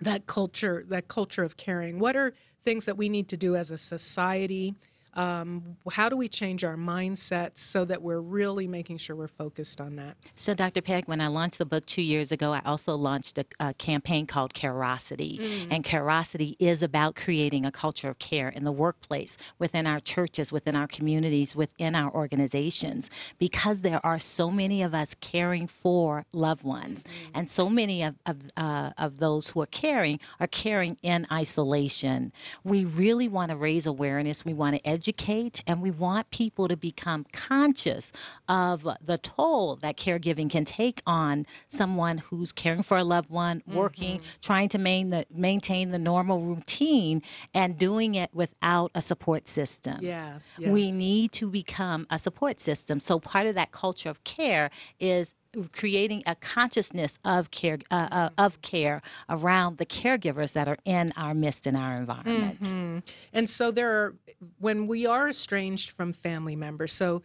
that 0.00 0.26
culture, 0.26 0.84
that 0.88 1.08
culture 1.08 1.44
of 1.44 1.56
caring. 1.56 1.98
What 1.98 2.16
are 2.16 2.32
things 2.64 2.86
that 2.86 2.96
we 2.96 3.08
need 3.08 3.28
to 3.28 3.36
do 3.36 3.56
as 3.56 3.70
a 3.70 3.78
society? 3.78 4.74
Um, 5.14 5.76
how 5.90 6.08
do 6.08 6.16
we 6.16 6.28
change 6.28 6.64
our 6.64 6.76
mindsets 6.76 7.58
so 7.58 7.84
that 7.84 8.00
we're 8.00 8.20
really 8.20 8.66
making 8.66 8.98
sure 8.98 9.16
we're 9.16 9.26
focused 9.26 9.80
on 9.80 9.96
that? 9.96 10.16
So, 10.36 10.54
Dr. 10.54 10.80
Peg, 10.82 11.06
when 11.06 11.20
I 11.20 11.26
launched 11.26 11.58
the 11.58 11.66
book 11.66 11.86
two 11.86 12.02
years 12.02 12.32
ago, 12.32 12.52
I 12.52 12.60
also 12.64 12.94
launched 12.94 13.38
a, 13.38 13.44
a 13.58 13.74
campaign 13.74 14.26
called 14.26 14.54
Carosity. 14.54 15.38
Mm. 15.42 15.66
And 15.70 15.84
Carosity 15.84 16.56
is 16.58 16.82
about 16.82 17.16
creating 17.16 17.64
a 17.64 17.72
culture 17.72 18.08
of 18.08 18.18
care 18.18 18.48
in 18.48 18.64
the 18.64 18.72
workplace, 18.72 19.36
within 19.58 19.86
our 19.86 20.00
churches, 20.00 20.52
within 20.52 20.76
our 20.76 20.86
communities, 20.86 21.56
within 21.56 21.94
our 21.94 22.12
organizations, 22.12 23.10
because 23.38 23.80
there 23.80 24.04
are 24.04 24.18
so 24.18 24.50
many 24.50 24.82
of 24.82 24.94
us 24.94 25.14
caring 25.20 25.66
for 25.66 26.24
loved 26.32 26.62
ones. 26.62 27.02
Mm-hmm. 27.02 27.30
And 27.34 27.50
so 27.50 27.68
many 27.68 28.02
of, 28.02 28.14
of, 28.26 28.36
uh, 28.56 28.90
of 28.98 29.18
those 29.18 29.48
who 29.48 29.60
are 29.60 29.66
caring 29.66 30.20
are 30.38 30.46
caring 30.46 30.96
in 31.02 31.26
isolation. 31.32 32.32
We 32.64 32.84
really 32.84 33.28
want 33.28 33.50
to 33.50 33.56
raise 33.56 33.86
awareness. 33.86 34.44
We 34.44 34.54
want 34.54 34.76
to 34.76 34.86
educate, 34.86 34.99
and 35.66 35.82
we 35.82 35.90
want 35.90 36.30
people 36.30 36.68
to 36.68 36.76
become 36.76 37.26
conscious 37.32 38.12
of 38.48 38.86
the 39.02 39.18
toll 39.18 39.76
that 39.76 39.96
caregiving 39.96 40.50
can 40.50 40.64
take 40.64 41.02
on 41.06 41.46
someone 41.68 42.18
who's 42.18 42.52
caring 42.52 42.82
for 42.82 42.98
a 42.98 43.04
loved 43.04 43.30
one, 43.30 43.62
working, 43.66 44.18
mm-hmm. 44.18 44.26
trying 44.42 44.68
to 44.68 44.78
main 44.78 45.10
the, 45.10 45.26
maintain 45.32 45.90
the 45.90 45.98
normal 45.98 46.40
routine, 46.40 47.22
and 47.54 47.78
doing 47.78 48.14
it 48.14 48.30
without 48.32 48.90
a 48.94 49.02
support 49.02 49.48
system. 49.48 49.98
Yes, 50.00 50.56
yes. 50.58 50.70
We 50.70 50.92
need 50.92 51.32
to 51.32 51.50
become 51.50 52.06
a 52.10 52.18
support 52.18 52.60
system. 52.60 53.00
So 53.00 53.18
part 53.18 53.46
of 53.46 53.54
that 53.54 53.72
culture 53.72 54.10
of 54.10 54.22
care 54.24 54.70
is 54.98 55.34
creating 55.72 56.22
a 56.26 56.34
consciousness 56.36 57.18
of 57.24 57.50
care 57.50 57.78
uh, 57.90 58.08
uh, 58.10 58.28
of 58.38 58.60
care 58.62 59.02
around 59.28 59.78
the 59.78 59.86
caregivers 59.86 60.52
that 60.52 60.68
are 60.68 60.78
in 60.84 61.12
our 61.16 61.34
midst 61.34 61.66
in 61.66 61.76
our 61.76 61.96
environment. 61.96 62.60
Mm-hmm. 62.60 62.98
And 63.32 63.50
so 63.50 63.70
there 63.70 63.90
are 63.90 64.14
when 64.58 64.86
we 64.86 65.06
are 65.06 65.28
estranged 65.28 65.90
from 65.90 66.12
family 66.12 66.56
members. 66.56 66.92
So 66.92 67.22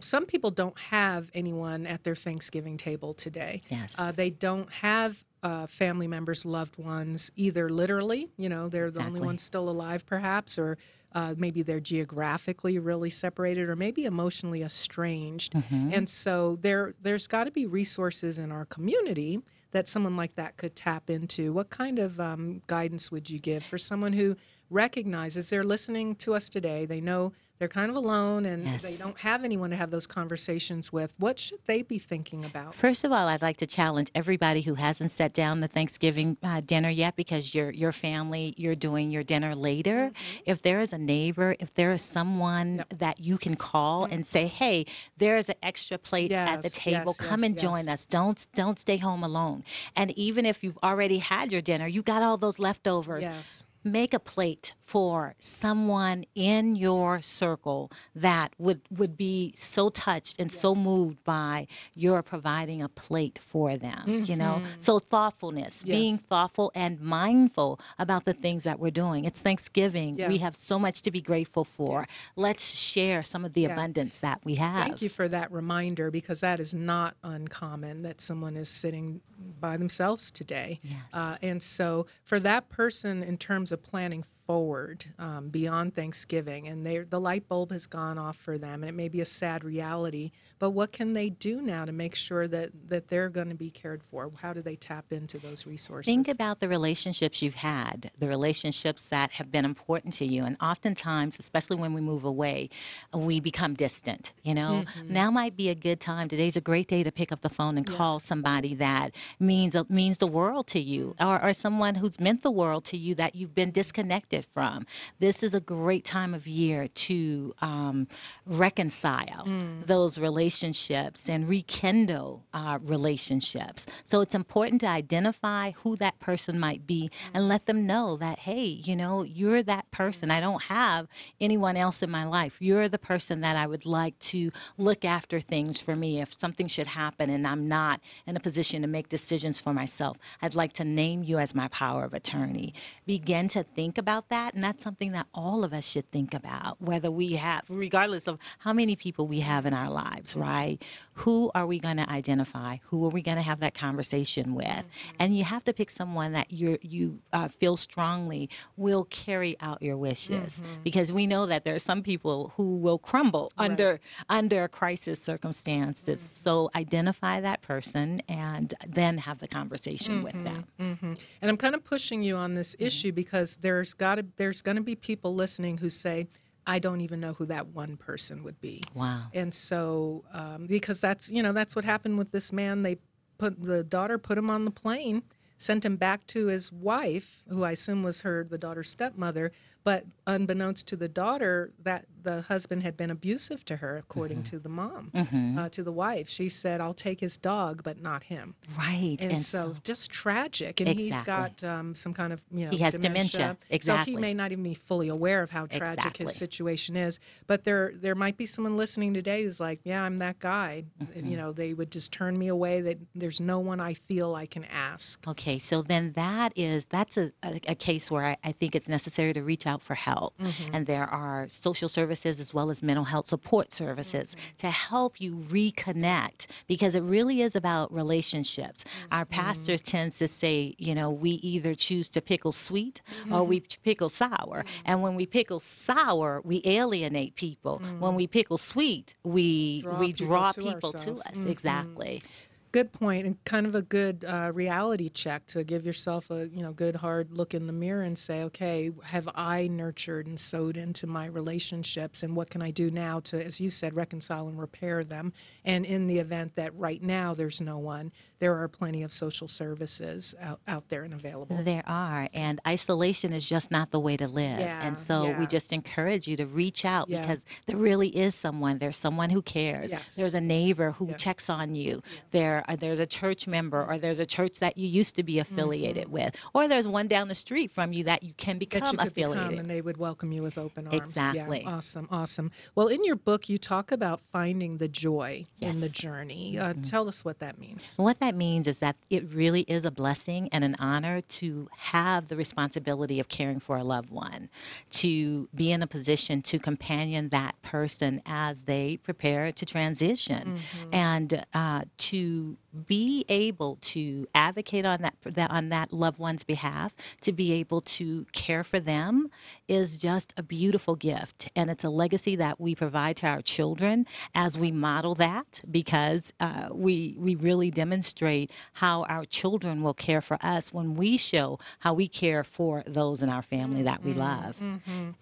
some 0.00 0.26
people 0.26 0.50
don't 0.50 0.78
have 0.78 1.30
anyone 1.34 1.86
at 1.86 2.04
their 2.04 2.14
Thanksgiving 2.14 2.76
table 2.76 3.14
today. 3.14 3.60
Yes. 3.68 3.96
Uh, 3.98 4.12
they 4.12 4.30
don't 4.30 4.70
have 4.72 5.24
uh, 5.42 5.66
family 5.66 6.06
members, 6.06 6.44
loved 6.44 6.78
ones, 6.78 7.30
either 7.36 7.68
literally, 7.68 8.28
you 8.36 8.48
know, 8.48 8.68
they're 8.68 8.86
exactly. 8.86 9.12
the 9.12 9.16
only 9.16 9.26
ones 9.26 9.42
still 9.42 9.68
alive, 9.68 10.04
perhaps, 10.04 10.58
or 10.58 10.78
uh, 11.12 11.34
maybe 11.36 11.62
they're 11.62 11.80
geographically 11.80 12.78
really 12.78 13.10
separated, 13.10 13.68
or 13.68 13.76
maybe 13.76 14.04
emotionally 14.04 14.62
estranged. 14.62 15.52
Mm-hmm. 15.54 15.90
And 15.92 16.08
so 16.08 16.58
there, 16.60 16.94
there's 17.00 17.26
got 17.26 17.44
to 17.44 17.50
be 17.50 17.66
resources 17.66 18.38
in 18.38 18.52
our 18.52 18.66
community 18.66 19.40
that 19.70 19.86
someone 19.86 20.16
like 20.16 20.34
that 20.34 20.56
could 20.56 20.74
tap 20.74 21.10
into. 21.10 21.52
What 21.52 21.70
kind 21.70 21.98
of 21.98 22.18
um, 22.18 22.62
guidance 22.66 23.12
would 23.12 23.28
you 23.28 23.38
give 23.38 23.62
for 23.62 23.78
someone 23.78 24.12
who 24.12 24.36
recognizes 24.70 25.50
they're 25.50 25.64
listening 25.64 26.14
to 26.16 26.34
us 26.34 26.48
today? 26.48 26.86
They 26.86 27.00
know 27.00 27.32
they're 27.58 27.68
kind 27.68 27.90
of 27.90 27.96
alone 27.96 28.46
and 28.46 28.64
yes. 28.64 28.82
they 28.82 28.96
don't 28.96 29.18
have 29.18 29.44
anyone 29.44 29.70
to 29.70 29.76
have 29.76 29.90
those 29.90 30.06
conversations 30.06 30.92
with. 30.92 31.12
What 31.18 31.38
should 31.38 31.58
they 31.66 31.82
be 31.82 31.98
thinking 31.98 32.44
about? 32.44 32.74
First 32.74 33.04
of 33.04 33.10
all, 33.10 33.28
I'd 33.28 33.42
like 33.42 33.56
to 33.58 33.66
challenge 33.66 34.10
everybody 34.14 34.62
who 34.62 34.74
hasn't 34.74 35.10
set 35.10 35.32
down 35.32 35.60
the 35.60 35.68
Thanksgiving 35.68 36.36
uh, 36.42 36.60
dinner 36.60 36.88
yet 36.88 37.16
because 37.16 37.54
your 37.54 37.70
your 37.70 37.92
family 37.92 38.54
you're 38.56 38.76
doing 38.76 39.10
your 39.10 39.24
dinner 39.24 39.54
later. 39.54 40.10
Mm-hmm. 40.10 40.42
If 40.46 40.62
there 40.62 40.80
is 40.80 40.92
a 40.92 40.98
neighbor, 40.98 41.56
if 41.58 41.74
there 41.74 41.92
is 41.92 42.02
someone 42.02 42.76
yep. 42.76 42.98
that 42.98 43.20
you 43.20 43.38
can 43.38 43.56
call 43.56 44.04
mm-hmm. 44.04 44.14
and 44.14 44.26
say, 44.26 44.46
"Hey, 44.46 44.86
there's 45.16 45.48
an 45.48 45.56
extra 45.62 45.98
plate 45.98 46.30
yes, 46.30 46.48
at 46.48 46.62
the 46.62 46.70
table. 46.70 47.14
Yes, 47.18 47.28
Come 47.28 47.42
and 47.42 47.58
join 47.58 47.88
us. 47.88 48.06
Don't 48.06 48.46
don't 48.54 48.78
stay 48.78 48.98
home 48.98 49.24
alone." 49.24 49.64
And 49.96 50.12
even 50.12 50.46
if 50.46 50.62
you've 50.62 50.78
already 50.82 51.18
had 51.18 51.50
your 51.50 51.60
dinner, 51.60 51.88
you 51.88 52.02
got 52.02 52.22
all 52.22 52.36
those 52.36 52.58
leftovers. 52.58 53.64
Make 53.84 54.12
a 54.12 54.18
plate 54.18 54.74
for 54.88 55.34
someone 55.38 56.24
in 56.34 56.74
your 56.74 57.20
circle 57.20 57.92
that 58.14 58.54
would 58.56 58.80
would 58.90 59.18
be 59.18 59.52
so 59.54 59.90
touched 59.90 60.40
and 60.40 60.50
yes. 60.50 60.58
so 60.58 60.74
moved 60.74 61.22
by 61.24 61.66
your 61.94 62.22
providing 62.22 62.80
a 62.80 62.88
plate 62.88 63.38
for 63.42 63.76
them 63.76 64.02
mm-hmm. 64.06 64.24
you 64.24 64.34
know 64.34 64.62
mm-hmm. 64.62 64.78
so 64.78 64.98
thoughtfulness 64.98 65.82
yes. 65.84 65.94
being 65.94 66.16
thoughtful 66.16 66.72
and 66.74 66.98
mindful 67.02 67.78
about 67.98 68.24
the 68.24 68.32
things 68.32 68.64
that 68.64 68.80
we're 68.80 68.90
doing 68.90 69.26
it's 69.26 69.42
thanksgiving 69.42 70.16
yeah. 70.16 70.26
we 70.26 70.38
have 70.38 70.56
so 70.56 70.78
much 70.78 71.02
to 71.02 71.10
be 71.10 71.20
grateful 71.20 71.64
for 71.64 72.00
yes. 72.00 72.10
let's 72.36 72.64
share 72.64 73.22
some 73.22 73.44
of 73.44 73.52
the 73.52 73.62
yeah. 73.62 73.72
abundance 73.74 74.20
that 74.20 74.40
we 74.42 74.54
have 74.54 74.86
thank 74.86 75.02
you 75.02 75.10
for 75.10 75.28
that 75.28 75.52
reminder 75.52 76.10
because 76.10 76.40
that 76.40 76.60
is 76.60 76.72
not 76.72 77.14
uncommon 77.24 78.00
that 78.00 78.22
someone 78.22 78.56
is 78.56 78.70
sitting 78.70 79.20
by 79.60 79.76
themselves 79.76 80.30
today 80.30 80.80
uh, 81.12 81.36
and 81.42 81.62
so 81.62 82.06
for 82.24 82.40
that 82.40 82.70
person 82.70 83.22
in 83.22 83.36
terms 83.36 83.70
of 83.70 83.82
planning 83.82 84.24
forward 84.48 85.04
um, 85.18 85.50
beyond 85.50 85.94
Thanksgiving, 85.94 86.68
and 86.68 86.86
the 87.10 87.20
light 87.20 87.46
bulb 87.48 87.70
has 87.70 87.86
gone 87.86 88.16
off 88.16 88.34
for 88.34 88.56
them, 88.56 88.82
and 88.82 88.88
it 88.88 88.94
may 88.94 89.08
be 89.08 89.20
a 89.20 89.24
sad 89.26 89.62
reality. 89.62 90.30
But 90.58 90.70
what 90.70 90.90
can 90.90 91.12
they 91.12 91.28
do 91.28 91.60
now 91.60 91.84
to 91.84 91.92
make 91.92 92.14
sure 92.14 92.48
that 92.48 92.70
that 92.88 93.08
they're 93.08 93.28
going 93.28 93.50
to 93.50 93.54
be 93.54 93.70
cared 93.70 94.02
for? 94.02 94.30
How 94.40 94.54
do 94.54 94.62
they 94.62 94.74
tap 94.74 95.12
into 95.12 95.38
those 95.38 95.66
resources? 95.66 96.10
Think 96.10 96.28
about 96.28 96.60
the 96.60 96.68
relationships 96.68 97.42
you've 97.42 97.54
had, 97.54 98.10
the 98.18 98.26
relationships 98.26 99.08
that 99.08 99.32
have 99.32 99.52
been 99.52 99.66
important 99.66 100.14
to 100.14 100.24
you, 100.24 100.44
and 100.46 100.56
oftentimes, 100.62 101.38
especially 101.38 101.76
when 101.76 101.92
we 101.92 102.00
move 102.00 102.24
away, 102.24 102.70
we 103.12 103.40
become 103.40 103.74
distant. 103.74 104.32
You 104.42 104.54
know, 104.54 104.84
mm-hmm. 104.86 105.12
now 105.12 105.30
might 105.30 105.58
be 105.58 105.68
a 105.68 105.74
good 105.74 106.00
time. 106.00 106.26
Today's 106.26 106.56
a 106.56 106.62
great 106.62 106.88
day 106.88 107.02
to 107.02 107.12
pick 107.12 107.32
up 107.32 107.42
the 107.42 107.50
phone 107.50 107.76
and 107.76 107.86
yes. 107.86 107.98
call 107.98 108.18
somebody 108.18 108.74
that 108.76 109.14
means 109.38 109.76
means 109.90 110.16
the 110.16 110.26
world 110.26 110.66
to 110.68 110.80
you, 110.80 111.14
or, 111.20 111.38
or 111.42 111.52
someone 111.52 111.96
who's 111.96 112.18
meant 112.18 112.42
the 112.42 112.50
world 112.50 112.86
to 112.86 112.96
you 112.96 113.14
that 113.14 113.34
you've 113.34 113.54
been 113.54 113.70
disconnected 113.70 114.37
from. 114.46 114.86
This 115.18 115.42
is 115.42 115.54
a 115.54 115.60
great 115.60 116.04
time 116.04 116.34
of 116.34 116.46
year 116.46 116.88
to 116.88 117.54
um, 117.60 118.08
reconcile 118.46 119.44
mm. 119.46 119.86
those 119.86 120.18
relationships 120.18 121.28
and 121.28 121.48
rekindle 121.48 122.44
uh, 122.52 122.78
relationships. 122.82 123.86
So 124.04 124.20
it's 124.20 124.34
important 124.34 124.80
to 124.82 124.88
identify 124.88 125.72
who 125.72 125.96
that 125.96 126.18
person 126.20 126.58
might 126.58 126.86
be 126.86 127.10
mm. 127.12 127.30
and 127.34 127.48
let 127.48 127.66
them 127.66 127.86
know 127.86 128.16
that, 128.16 128.40
hey, 128.40 128.64
you 128.64 128.96
know, 128.96 129.22
you're 129.22 129.62
that 129.62 129.90
person. 129.90 130.30
I 130.30 130.40
don't 130.40 130.62
have 130.64 131.08
anyone 131.40 131.76
else 131.76 132.02
in 132.02 132.10
my 132.10 132.24
life. 132.24 132.56
You're 132.60 132.88
the 132.88 132.98
person 132.98 133.40
that 133.40 133.56
I 133.56 133.66
would 133.66 133.86
like 133.86 134.18
to 134.20 134.50
look 134.76 135.04
after 135.04 135.40
things 135.40 135.80
for 135.80 135.96
me. 135.96 136.20
If 136.20 136.38
something 136.38 136.68
should 136.68 136.86
happen 136.86 137.30
and 137.30 137.46
I'm 137.46 137.68
not 137.68 138.00
in 138.26 138.36
a 138.36 138.40
position 138.40 138.82
to 138.82 138.88
make 138.88 139.08
decisions 139.08 139.60
for 139.60 139.72
myself, 139.72 140.16
I'd 140.42 140.54
like 140.54 140.72
to 140.74 140.84
name 140.84 141.22
you 141.22 141.38
as 141.38 141.54
my 141.54 141.68
power 141.68 142.04
of 142.04 142.14
attorney. 142.14 142.74
Begin 143.06 143.48
to 143.48 143.62
think 143.62 143.98
about 143.98 144.27
that. 144.28 144.54
And 144.54 144.62
that's 144.62 144.82
something 144.82 145.12
that 145.12 145.26
all 145.34 145.64
of 145.64 145.72
us 145.72 145.88
should 145.88 146.10
think 146.10 146.34
about, 146.34 146.80
whether 146.80 147.10
we 147.10 147.32
have, 147.32 147.62
regardless 147.68 148.26
of 148.26 148.38
how 148.58 148.72
many 148.72 148.96
people 148.96 149.26
we 149.26 149.40
have 149.40 149.66
in 149.66 149.74
our 149.74 149.90
lives, 149.90 150.36
right? 150.36 150.82
Who 151.14 151.50
are 151.54 151.66
we 151.66 151.78
going 151.78 151.96
to 151.96 152.10
identify? 152.10 152.76
Who 152.86 153.04
are 153.04 153.10
we 153.10 153.22
going 153.22 153.36
to 153.36 153.42
have 153.42 153.60
that 153.60 153.74
conversation 153.74 154.54
with? 154.54 154.66
Mm-hmm. 154.66 155.16
And 155.18 155.36
you 155.36 155.44
have 155.44 155.64
to 155.64 155.72
pick 155.72 155.90
someone 155.90 156.32
that 156.32 156.52
you 156.52 156.78
you 156.82 157.20
uh, 157.32 157.48
feel 157.48 157.76
strongly 157.76 158.48
will 158.76 159.04
carry 159.04 159.56
out 159.60 159.82
your 159.82 159.96
wishes, 159.96 160.60
mm-hmm. 160.60 160.82
because 160.82 161.12
we 161.12 161.26
know 161.26 161.46
that 161.46 161.64
there 161.64 161.74
are 161.74 161.80
some 161.80 162.02
people 162.02 162.52
who 162.56 162.76
will 162.76 162.98
crumble 162.98 163.52
right. 163.58 163.70
under 163.70 164.00
under 164.28 164.64
a 164.64 164.68
crisis 164.68 165.20
circumstance. 165.20 166.02
Mm-hmm. 166.02 166.16
So 166.16 166.70
identify 166.74 167.40
that 167.40 167.62
person 167.62 168.22
and 168.28 168.74
then 168.86 169.18
have 169.18 169.38
the 169.38 169.48
conversation 169.48 170.22
with 170.22 170.34
them. 170.44 170.64
Mm-hmm. 170.80 171.06
Mm-hmm. 171.06 171.14
And 171.42 171.50
I'm 171.50 171.56
kind 171.56 171.74
of 171.74 171.84
pushing 171.84 172.22
you 172.22 172.36
on 172.36 172.54
this 172.54 172.74
mm-hmm. 172.74 172.86
issue 172.86 173.12
because 173.12 173.56
there's 173.56 173.94
got 173.94 174.17
to 174.18 174.26
there's 174.36 174.62
going 174.62 174.76
to 174.76 174.82
be 174.82 174.94
people 174.94 175.34
listening 175.34 175.78
who 175.78 175.90
say, 175.90 176.26
I 176.66 176.78
don't 176.78 177.00
even 177.00 177.18
know 177.18 177.32
who 177.32 177.46
that 177.46 177.68
one 177.68 177.96
person 177.96 178.44
would 178.44 178.60
be. 178.60 178.82
Wow. 178.94 179.22
And 179.32 179.52
so, 179.52 180.24
um, 180.32 180.66
because 180.66 181.00
that's 181.00 181.30
you 181.30 181.42
know 181.42 181.52
that's 181.52 181.74
what 181.74 181.84
happened 181.84 182.18
with 182.18 182.30
this 182.30 182.52
man. 182.52 182.82
They 182.82 182.98
put 183.38 183.60
the 183.62 183.82
daughter 183.84 184.18
put 184.18 184.36
him 184.36 184.50
on 184.50 184.64
the 184.64 184.70
plane, 184.70 185.22
sent 185.56 185.84
him 185.84 185.96
back 185.96 186.26
to 186.28 186.46
his 186.46 186.70
wife, 186.70 187.44
who 187.48 187.64
I 187.64 187.72
assume 187.72 188.02
was 188.02 188.20
her 188.20 188.44
the 188.44 188.58
daughter's 188.58 188.90
stepmother. 188.90 189.52
But 189.82 190.04
unbeknownst 190.26 190.86
to 190.88 190.96
the 190.96 191.08
daughter, 191.08 191.72
that 191.82 192.04
the 192.22 192.42
husband 192.42 192.82
had 192.82 192.96
been 192.96 193.10
abusive 193.10 193.64
to 193.66 193.76
her, 193.76 193.96
according 193.96 194.38
mm-hmm. 194.38 194.56
to 194.56 194.58
the 194.58 194.68
mom, 194.68 195.10
mm-hmm. 195.14 195.58
uh, 195.58 195.68
to 195.70 195.82
the 195.82 195.92
wife. 195.92 196.28
She 196.28 196.48
said, 196.48 196.80
"I'll 196.80 196.94
take 196.94 197.20
his 197.20 197.36
dog, 197.36 197.82
but 197.84 198.00
not 198.00 198.24
him." 198.24 198.54
Right, 198.76 199.18
and, 199.20 199.32
and 199.32 199.40
so, 199.40 199.58
so, 199.58 199.74
just 199.84 200.10
tragic. 200.10 200.80
And 200.80 200.88
exactly. 200.88 201.10
he's 201.10 201.22
got 201.22 201.64
um, 201.64 201.94
some 201.94 202.12
kind 202.14 202.32
of 202.32 202.44
you 202.50 202.64
know 202.64 202.70
he 202.70 202.78
has 202.78 202.94
dementia. 202.94 203.38
dementia. 203.40 203.56
Exactly. 203.70 204.12
So 204.12 204.16
he 204.16 204.20
may 204.20 204.34
not 204.34 204.52
even 204.52 204.64
be 204.64 204.74
fully 204.74 205.08
aware 205.08 205.42
of 205.42 205.50
how 205.50 205.66
tragic 205.66 205.98
exactly. 205.98 206.26
his 206.26 206.36
situation 206.36 206.96
is. 206.96 207.20
But 207.46 207.64
there 207.64 207.92
there 207.94 208.14
might 208.14 208.36
be 208.36 208.46
someone 208.46 208.76
listening 208.76 209.14
today 209.14 209.44
who's 209.44 209.60
like, 209.60 209.80
"Yeah, 209.84 210.02
I'm 210.02 210.16
that 210.16 210.38
guy." 210.38 210.84
Mm-hmm. 211.00 211.30
You 211.30 211.36
know, 211.36 211.52
they 211.52 211.74
would 211.74 211.92
just 211.92 212.12
turn 212.12 212.38
me 212.38 212.48
away. 212.48 212.80
That 212.80 212.98
there's 213.14 213.40
no 213.40 213.58
one 213.58 213.80
I 213.80 213.94
feel 213.94 214.34
I 214.34 214.46
can 214.46 214.64
ask. 214.64 215.26
Okay 215.28 215.58
so 215.68 215.82
then 215.82 216.12
that 216.12 216.52
is 216.56 216.86
that's 216.86 217.16
a, 217.16 217.30
a, 217.42 217.60
a 217.68 217.74
case 217.74 218.10
where 218.10 218.24
I, 218.24 218.36
I 218.42 218.52
think 218.52 218.74
it's 218.74 218.88
necessary 218.88 219.32
to 219.34 219.42
reach 219.42 219.66
out 219.66 219.82
for 219.82 219.94
help, 219.94 220.36
Mm-hmm. 220.38 220.74
and 220.74 220.86
there 220.86 221.04
are 221.04 221.46
social 221.48 221.88
services 221.88 222.07
as 222.10 222.52
well 222.54 222.70
as 222.70 222.82
mental 222.82 223.04
health 223.04 223.28
support 223.28 223.72
services 223.72 224.34
Mm-hmm. 224.34 224.56
to 224.58 224.70
help 224.70 225.20
you 225.20 225.36
reconnect 225.36 226.46
because 226.66 226.94
it 226.94 227.02
really 227.02 227.42
is 227.42 227.54
about 227.56 227.92
relationships. 227.92 228.84
Our 229.10 229.24
Mm-hmm. 229.24 229.34
pastor 229.40 229.78
tends 229.78 230.18
to 230.18 230.28
say, 230.28 230.74
you 230.78 230.94
know, 230.94 231.10
we 231.10 231.30
either 231.32 231.74
choose 231.74 232.08
to 232.10 232.20
pickle 232.20 232.52
sweet 232.52 233.00
or 233.30 233.40
Mm-hmm. 233.40 233.48
we 233.48 233.60
pickle 233.82 234.08
sour, 234.08 234.64
and 234.84 235.02
when 235.02 235.14
we 235.14 235.26
pickle 235.26 235.60
sour, 235.60 236.40
we 236.44 236.62
alienate 236.64 237.34
people. 237.34 237.78
When 237.98 238.14
we 238.14 238.26
pickle 238.26 238.58
sweet, 238.58 239.14
we 239.24 239.82
Mm-hmm. 239.82 239.88
Draw 239.88 239.98
we 239.98 240.12
people 240.12 240.26
draw 240.26 240.48
to 240.50 240.62
people 240.62 240.92
to 240.92 241.12
us. 241.12 241.44
Exactly. 241.44 242.22
Good 242.72 242.92
point 242.92 243.26
and 243.26 243.42
kind 243.44 243.66
of 243.66 243.74
a 243.74 243.82
good 243.82 244.24
uh, 244.26 244.50
reality 244.54 245.08
check 245.08 245.46
to 245.46 245.64
give 245.64 245.86
yourself 245.86 246.30
a 246.30 246.48
you 246.48 246.62
know 246.62 246.72
good 246.72 246.96
hard 246.96 247.32
look 247.32 247.54
in 247.54 247.66
the 247.66 247.72
mirror 247.72 248.02
and 248.02 248.16
say 248.18 248.42
okay 248.42 248.90
have 249.04 249.28
i 249.34 249.66
nurtured 249.68 250.26
and 250.26 250.38
sowed 250.38 250.76
into 250.76 251.06
my 251.06 251.26
relationships 251.26 252.22
and 252.22 252.36
what 252.36 252.50
can 252.50 252.62
i 252.62 252.70
do 252.70 252.90
now 252.90 253.20
to 253.20 253.42
as 253.44 253.60
you 253.60 253.70
said 253.70 253.94
reconcile 253.94 254.48
and 254.48 254.58
repair 254.58 255.02
them 255.02 255.32
and 255.64 255.84
in 255.86 256.06
the 256.06 256.18
event 256.18 256.54
that 256.56 256.74
right 256.74 257.02
now 257.02 257.34
there's 257.34 257.60
no 257.60 257.78
one 257.78 258.12
there 258.38 258.54
are 258.56 258.68
plenty 258.68 259.02
of 259.02 259.12
social 259.12 259.48
services 259.48 260.34
out, 260.40 260.60
out 260.68 260.88
there 260.88 261.02
and 261.02 261.12
available 261.12 261.56
There 261.62 261.82
are, 261.86 262.28
and 262.32 262.60
isolation 262.66 263.32
is 263.32 263.44
just 263.44 263.70
not 263.70 263.90
the 263.90 263.98
way 263.98 264.16
to 264.16 264.28
live. 264.28 264.60
Yeah, 264.60 264.80
and 264.86 264.98
so 264.98 265.26
yeah. 265.26 265.38
we 265.40 265.46
just 265.46 265.72
encourage 265.72 266.28
you 266.28 266.36
to 266.36 266.46
reach 266.46 266.84
out 266.84 267.08
Yeah. 267.08 267.20
because 267.20 267.44
there 267.66 267.76
really 267.76 268.08
is 268.08 268.34
someone. 268.34 268.78
There's 268.78 268.96
someone 268.96 269.30
who 269.30 269.42
cares. 269.42 269.90
Yes. 269.90 270.14
There's 270.14 270.34
a 270.34 270.40
neighbor 270.40 270.92
who 270.92 271.12
checks 271.14 271.50
on 271.50 271.74
you. 271.74 272.02
There, 272.30 272.57
uh, 272.68 272.76
there's 272.76 272.98
a 272.98 273.06
church 273.06 273.46
member, 273.46 273.84
or 273.84 273.98
there's 273.98 274.18
a 274.18 274.26
church 274.26 274.58
that 274.60 274.76
you 274.78 274.88
used 274.88 275.14
to 275.16 275.22
be 275.22 275.38
affiliated 275.38 276.10
with, 276.10 276.34
or 276.54 276.68
there's 276.68 276.86
one 276.86 277.08
down 277.08 277.28
the 277.28 277.34
street 277.34 277.70
from 277.70 277.92
you 277.92 278.04
that 278.04 278.22
you 278.22 278.32
can 278.36 278.58
become 278.58 278.82
Mm-hmm. 278.82 279.00
you 279.00 279.06
affiliated. 279.08 279.48
become 279.50 279.58
and 279.60 279.70
they 279.70 279.80
would 279.80 279.96
welcome 279.96 280.32
you 280.32 280.42
with 280.42 280.56
open 280.58 280.86
arms. 280.86 280.98
Exactly. 281.08 281.62
Yeah, 281.62 281.70
awesome, 281.76 282.08
awesome. 282.10 282.50
Well, 282.74 282.88
in 282.88 283.02
your 283.04 283.16
book, 283.16 283.48
you 283.48 283.58
talk 283.58 283.90
about 283.92 284.20
finding 284.20 284.76
the 284.78 284.88
joy 284.88 285.46
in 285.60 285.80
the 285.80 285.86
Yes. 285.86 285.92
Mm-hmm. 285.92 285.92
journey. 285.92 286.58
Uh, 286.58 286.74
Tell 286.82 287.08
us 287.08 287.24
what 287.24 287.38
that 287.40 287.58
means. 287.58 287.94
What 287.96 288.20
that 288.20 288.34
means 288.34 288.66
is 288.66 288.78
that 288.80 288.96
it 289.10 289.32
really 289.32 289.62
is 289.62 289.84
a 289.84 289.90
blessing 289.90 290.48
and 290.52 290.64
an 290.64 290.76
honor 290.78 291.20
to 291.22 291.68
have 291.76 292.28
the 292.28 292.36
responsibility 292.36 293.18
of 293.20 293.28
caring 293.28 293.58
for 293.58 293.76
a 293.76 293.84
loved 293.84 294.10
one, 294.10 294.48
to 294.92 295.48
be 295.54 295.70
in 295.72 295.82
a 295.82 295.86
position 295.86 296.42
to 296.42 296.58
companion 296.58 297.28
that 297.30 297.60
person 297.62 298.22
as 298.26 298.62
they 298.62 298.96
prepare 298.98 299.50
to 299.52 299.66
transition, 299.66 300.58
and 300.92 301.44
uh, 301.54 301.82
to 301.98 302.47
be 302.86 303.24
able 303.28 303.76
to 303.80 304.26
advocate 304.34 304.84
on 304.84 305.02
that, 305.02 305.14
that 305.24 305.50
on 305.50 305.70
that 305.70 305.92
loved 305.92 306.18
one's 306.18 306.44
behalf, 306.44 306.92
to 307.22 307.32
be 307.32 307.52
able 307.52 307.80
to 307.80 308.26
care 308.32 308.62
for 308.62 308.78
them, 308.80 309.30
is 309.68 309.96
just 309.96 310.34
a 310.36 310.42
beautiful 310.42 310.94
gift, 310.94 311.48
and 311.56 311.70
it's 311.70 311.84
a 311.84 311.88
legacy 311.88 312.36
that 312.36 312.60
we 312.60 312.74
provide 312.74 313.16
to 313.16 313.26
our 313.26 313.42
children 313.42 314.06
as 314.34 314.58
we 314.58 314.70
model 314.70 315.14
that 315.14 315.60
because 315.70 316.32
uh, 316.40 316.68
we 316.70 317.14
we 317.18 317.34
really 317.34 317.70
demonstrate 317.70 318.50
how 318.74 319.04
our 319.04 319.24
children 319.24 319.82
will 319.82 319.94
care 319.94 320.20
for 320.20 320.38
us 320.42 320.72
when 320.72 320.94
we 320.94 321.16
show 321.16 321.58
how 321.80 321.94
we 321.94 322.06
care 322.08 322.44
for 322.44 322.82
those 322.86 323.22
in 323.22 323.28
our 323.28 323.42
family 323.42 323.82
that 323.82 324.02
we 324.04 324.12
love, 324.12 324.60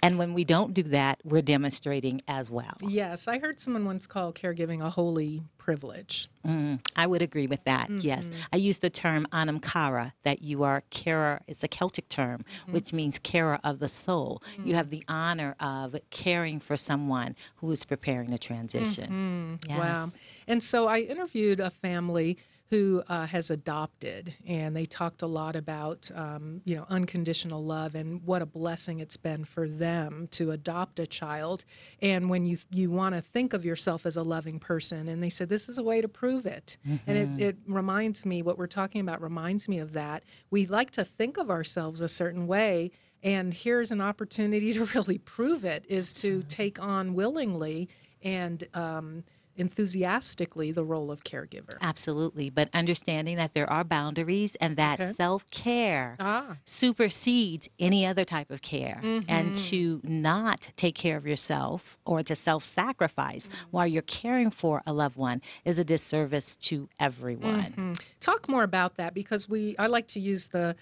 and 0.03 0.19
when 0.19 0.35
we 0.35 0.45
don't 0.45 0.75
do 0.75 0.83
that, 0.83 1.21
we're 1.25 1.43
demonstrating 1.43 2.21
as 2.29 2.51
well. 2.51 2.77
Yes, 2.83 3.29
I 3.29 3.39
heard 3.39 3.61
someone 3.61 3.85
once 3.85 4.07
call 4.07 4.33
caregiving 4.33 4.83
a 4.83 4.91
holy 4.91 5.43
privilege. 5.67 6.29
Mm, 6.47 6.79
I 6.95 7.09
would 7.09 7.23
agree 7.23 7.49
with 7.49 7.65
that. 7.65 7.89
Mm-hmm. 7.89 8.07
Yes, 8.07 8.31
I 8.53 8.57
use 8.57 8.79
the 8.79 8.89
term 8.89 9.27
anam 9.33 9.59
cara, 9.59 10.15
that 10.23 10.41
you 10.41 10.63
are 10.63 10.85
carer. 10.91 11.41
It's 11.49 11.65
a 11.65 11.69
Celtic 11.69 12.09
term, 12.09 12.45
mm-hmm. 12.45 12.73
which 12.73 12.93
means 12.93 13.19
carer 13.19 13.59
of 13.65 13.81
the 13.81 13.89
soul. 13.89 14.45
You 14.65 14.77
have 14.77 14.91
the 14.91 15.03
honor 15.09 15.57
of 15.59 15.97
caring 16.11 16.61
for 16.61 16.77
someone 16.77 17.35
who 17.57 17.73
is 17.73 17.85
preparing 17.85 18.31
the 18.31 18.39
transition. 18.39 19.59
Yes. 19.69 19.79
Wow. 19.79 20.07
And 20.47 20.63
so 20.63 20.87
I 20.87 20.99
interviewed 21.01 21.59
a 21.59 21.71
family 21.71 22.39
who 22.69 23.03
uh, 23.09 23.27
has 23.27 23.51
adopted, 23.51 24.35
and 24.47 24.75
they 24.75 24.85
talked 24.85 25.23
a 25.23 25.27
lot 25.27 25.55
about, 25.55 26.11
um, 26.17 26.61
you 26.65 26.75
know, 26.75 26.85
unconditional 26.89 27.65
love 27.65 27.95
and 27.95 28.21
what 28.25 28.43
a 28.43 28.47
blessing 28.47 28.99
it's 28.99 29.17
been 29.17 29.45
for 29.45 29.69
them 29.69 30.27
to 30.33 30.51
adopt 30.51 30.99
a 30.99 31.07
child. 31.07 31.65
And 32.03 32.29
when 32.29 32.45
you 32.45 32.59
you 32.73 32.91
want 32.91 33.15
to 33.15 33.21
think 33.21 33.53
of 33.53 33.65
yourself 33.65 34.05
as 34.05 34.17
a 34.17 34.23
loving 34.23 34.59
person, 34.59 35.09
and 35.09 35.23
they 35.23 35.31
said 35.31 35.49
this 35.49 35.69
is 35.69 35.79
a 35.79 35.83
way 35.83 36.01
to 36.01 36.09
prove 36.09 36.45
it. 36.45 36.77
And 37.07 37.17
it, 37.17 37.43
it 37.43 37.57
reminds 37.69 38.27
me 38.27 38.43
what 38.43 38.59
we're 38.59 38.67
talking 38.67 39.01
about 39.01 39.23
reminds 39.23 39.69
me 39.69 39.79
of 39.79 39.93
that. 39.93 40.25
We 40.51 40.67
like 40.67 40.91
to 40.93 41.05
think 41.05 41.37
of 41.37 41.51
ourselves 41.51 42.01
a 42.01 42.09
certain 42.09 42.49
way. 42.49 42.91
And 43.23 43.55
here's 43.55 43.93
an 43.93 44.01
opportunity 44.01 44.73
to 44.75 44.85
really 44.87 45.19
prove 45.19 45.65
it 45.65 45.87
is 45.89 46.13
to 46.15 46.43
take 46.45 46.83
on 46.83 47.15
willingly 47.15 47.89
and 48.23 48.65
um, 48.75 49.23
enthusiastically 49.57 50.73
the 50.73 50.85
role 50.85 51.11
of 51.11 51.25
caregiver. 51.25 51.77
Absolutely, 51.81 52.51
but 52.51 52.69
understanding 52.75 53.37
that 53.37 53.55
there 53.55 53.69
are 53.71 53.85
boundaries 53.85 54.55
and 54.57 54.77
that 54.77 55.01
Okay. 55.01 55.11
self 55.11 55.49
care 55.51 56.17
Ah, 56.21 56.57
supersedes 56.65 57.69
any 57.79 58.07
other 58.07 58.25
type 58.25 58.51
of 58.51 58.63
care, 58.63 59.01
Mm-hmm. 59.03 59.31
and 59.31 59.57
to 59.57 60.01
not 60.05 60.71
take 60.77 60.95
care 60.95 61.17
of 61.17 61.27
yourself 61.27 61.99
or 62.05 62.23
to 62.23 62.35
self 62.37 62.65
sacrifice 62.65 63.49
while 63.71 63.87
you're 63.87 64.03
caring 64.03 64.51
for 64.51 64.83
a 64.87 64.93
loved 64.93 65.17
one 65.17 65.41
is 65.65 65.79
a 65.79 65.85
disservice 65.85 66.57
to 66.57 66.89
everyone. 67.01 67.73
Mm. 67.77 68.07
talk 68.21 68.49
more 68.49 68.63
about 68.63 68.97
that 68.97 69.15
because 69.15 69.49
we 69.49 69.77
I 69.79 69.87
like 69.87 70.09
to 70.09 70.21
use 70.21 70.49
the 70.49 70.77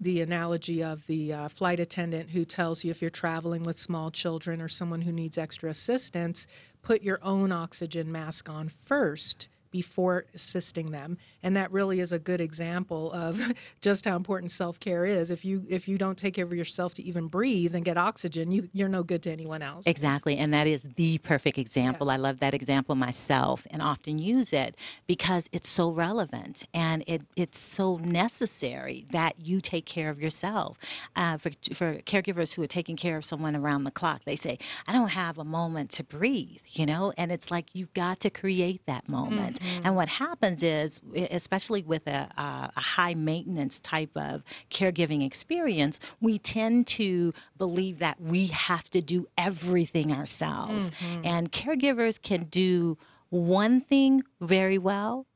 the 0.00 0.20
analogy 0.20 0.82
of 0.82 1.06
the 1.06 1.32
uh, 1.32 1.48
flight 1.48 1.78
attendant 1.80 2.30
who 2.30 2.44
tells 2.44 2.84
you 2.84 2.90
if 2.90 3.00
you're 3.00 3.10
traveling 3.10 3.62
with 3.62 3.78
small 3.78 4.10
children 4.10 4.60
or 4.60 4.68
someone 4.68 5.02
who 5.02 5.12
needs 5.12 5.38
extra 5.38 5.70
assistance, 5.70 6.46
put 6.82 7.02
your 7.02 7.18
own 7.22 7.52
oxygen 7.52 8.10
mask 8.10 8.48
on 8.48 8.68
first 8.68 9.48
before 9.70 10.24
assisting 10.34 10.90
them 10.90 11.18
and 11.42 11.54
that 11.56 11.70
really 11.70 12.00
is 12.00 12.12
a 12.12 12.18
good 12.18 12.40
example 12.40 13.12
of 13.12 13.40
just 13.80 14.04
how 14.04 14.16
important 14.16 14.50
self-care 14.50 15.04
is 15.04 15.30
if 15.30 15.44
you 15.44 15.64
if 15.68 15.86
you 15.86 15.98
don't 15.98 16.16
take 16.16 16.34
care 16.34 16.44
of 16.44 16.52
yourself 16.52 16.94
to 16.94 17.02
even 17.02 17.26
breathe 17.26 17.74
and 17.74 17.84
get 17.84 17.96
oxygen 17.98 18.50
you 18.50 18.68
you're 18.72 18.88
no 18.88 19.02
good 19.02 19.22
to 19.22 19.30
anyone 19.30 19.62
else 19.62 19.86
Exactly, 19.90 20.38
and 20.38 20.54
that 20.54 20.66
is 20.66 20.86
the 20.96 21.18
perfect 21.18 21.58
example. 21.58 22.06
Yes. 22.06 22.14
I 22.14 22.16
love 22.16 22.40
that 22.40 22.54
example 22.54 22.94
myself 22.94 23.66
and 23.70 23.82
often 23.82 24.18
use 24.18 24.52
it 24.52 24.76
because 25.06 25.48
it's 25.52 25.68
so 25.68 25.90
relevant 25.90 26.64
and 26.72 27.04
it, 27.06 27.22
it's 27.36 27.58
so 27.58 27.96
necessary 27.98 29.04
that 29.10 29.38
you 29.38 29.60
take 29.60 29.86
care 29.86 30.10
of 30.10 30.20
yourself. 30.22 30.78
Uh, 31.16 31.36
for, 31.36 31.50
for 31.74 31.96
caregivers 32.02 32.54
who 32.54 32.62
are 32.62 32.66
taking 32.66 32.96
care 32.96 33.16
of 33.16 33.24
someone 33.24 33.56
around 33.56 33.84
the 33.84 33.90
clock, 33.90 34.22
they 34.24 34.36
say, 34.36 34.58
I 34.86 34.92
don't 34.92 35.10
have 35.10 35.38
a 35.38 35.44
moment 35.44 35.90
to 35.92 36.04
breathe, 36.04 36.60
you 36.68 36.86
know? 36.86 37.12
And 37.18 37.30
it's 37.30 37.50
like 37.50 37.66
you've 37.72 37.92
got 37.92 38.20
to 38.20 38.30
create 38.30 38.86
that 38.86 39.08
moment. 39.08 39.59
And 39.76 39.86
mm. 39.86 39.94
what 39.94 40.08
happens 40.08 40.62
is, 40.62 41.00
especially 41.14 41.82
with 41.82 42.06
a, 42.06 42.28
a, 42.36 42.72
a 42.76 42.80
high 42.80 43.14
maintenance 43.14 43.80
type 43.80 44.16
of 44.16 44.42
caregiving 44.70 45.24
experience, 45.24 46.00
we 46.20 46.38
tend 46.38 46.86
to 46.88 47.32
believe 47.58 47.98
that 47.98 48.20
we 48.20 48.46
have 48.48 48.90
to 48.90 49.00
do 49.00 49.26
everything 49.36 50.12
ourselves. 50.12 50.90
Mm-hmm. 50.90 51.26
And 51.26 51.52
caregivers 51.52 52.20
can 52.20 52.44
do 52.44 52.98
one 53.30 53.80
thing 53.80 54.22
very 54.40 54.78
well, 54.78 55.26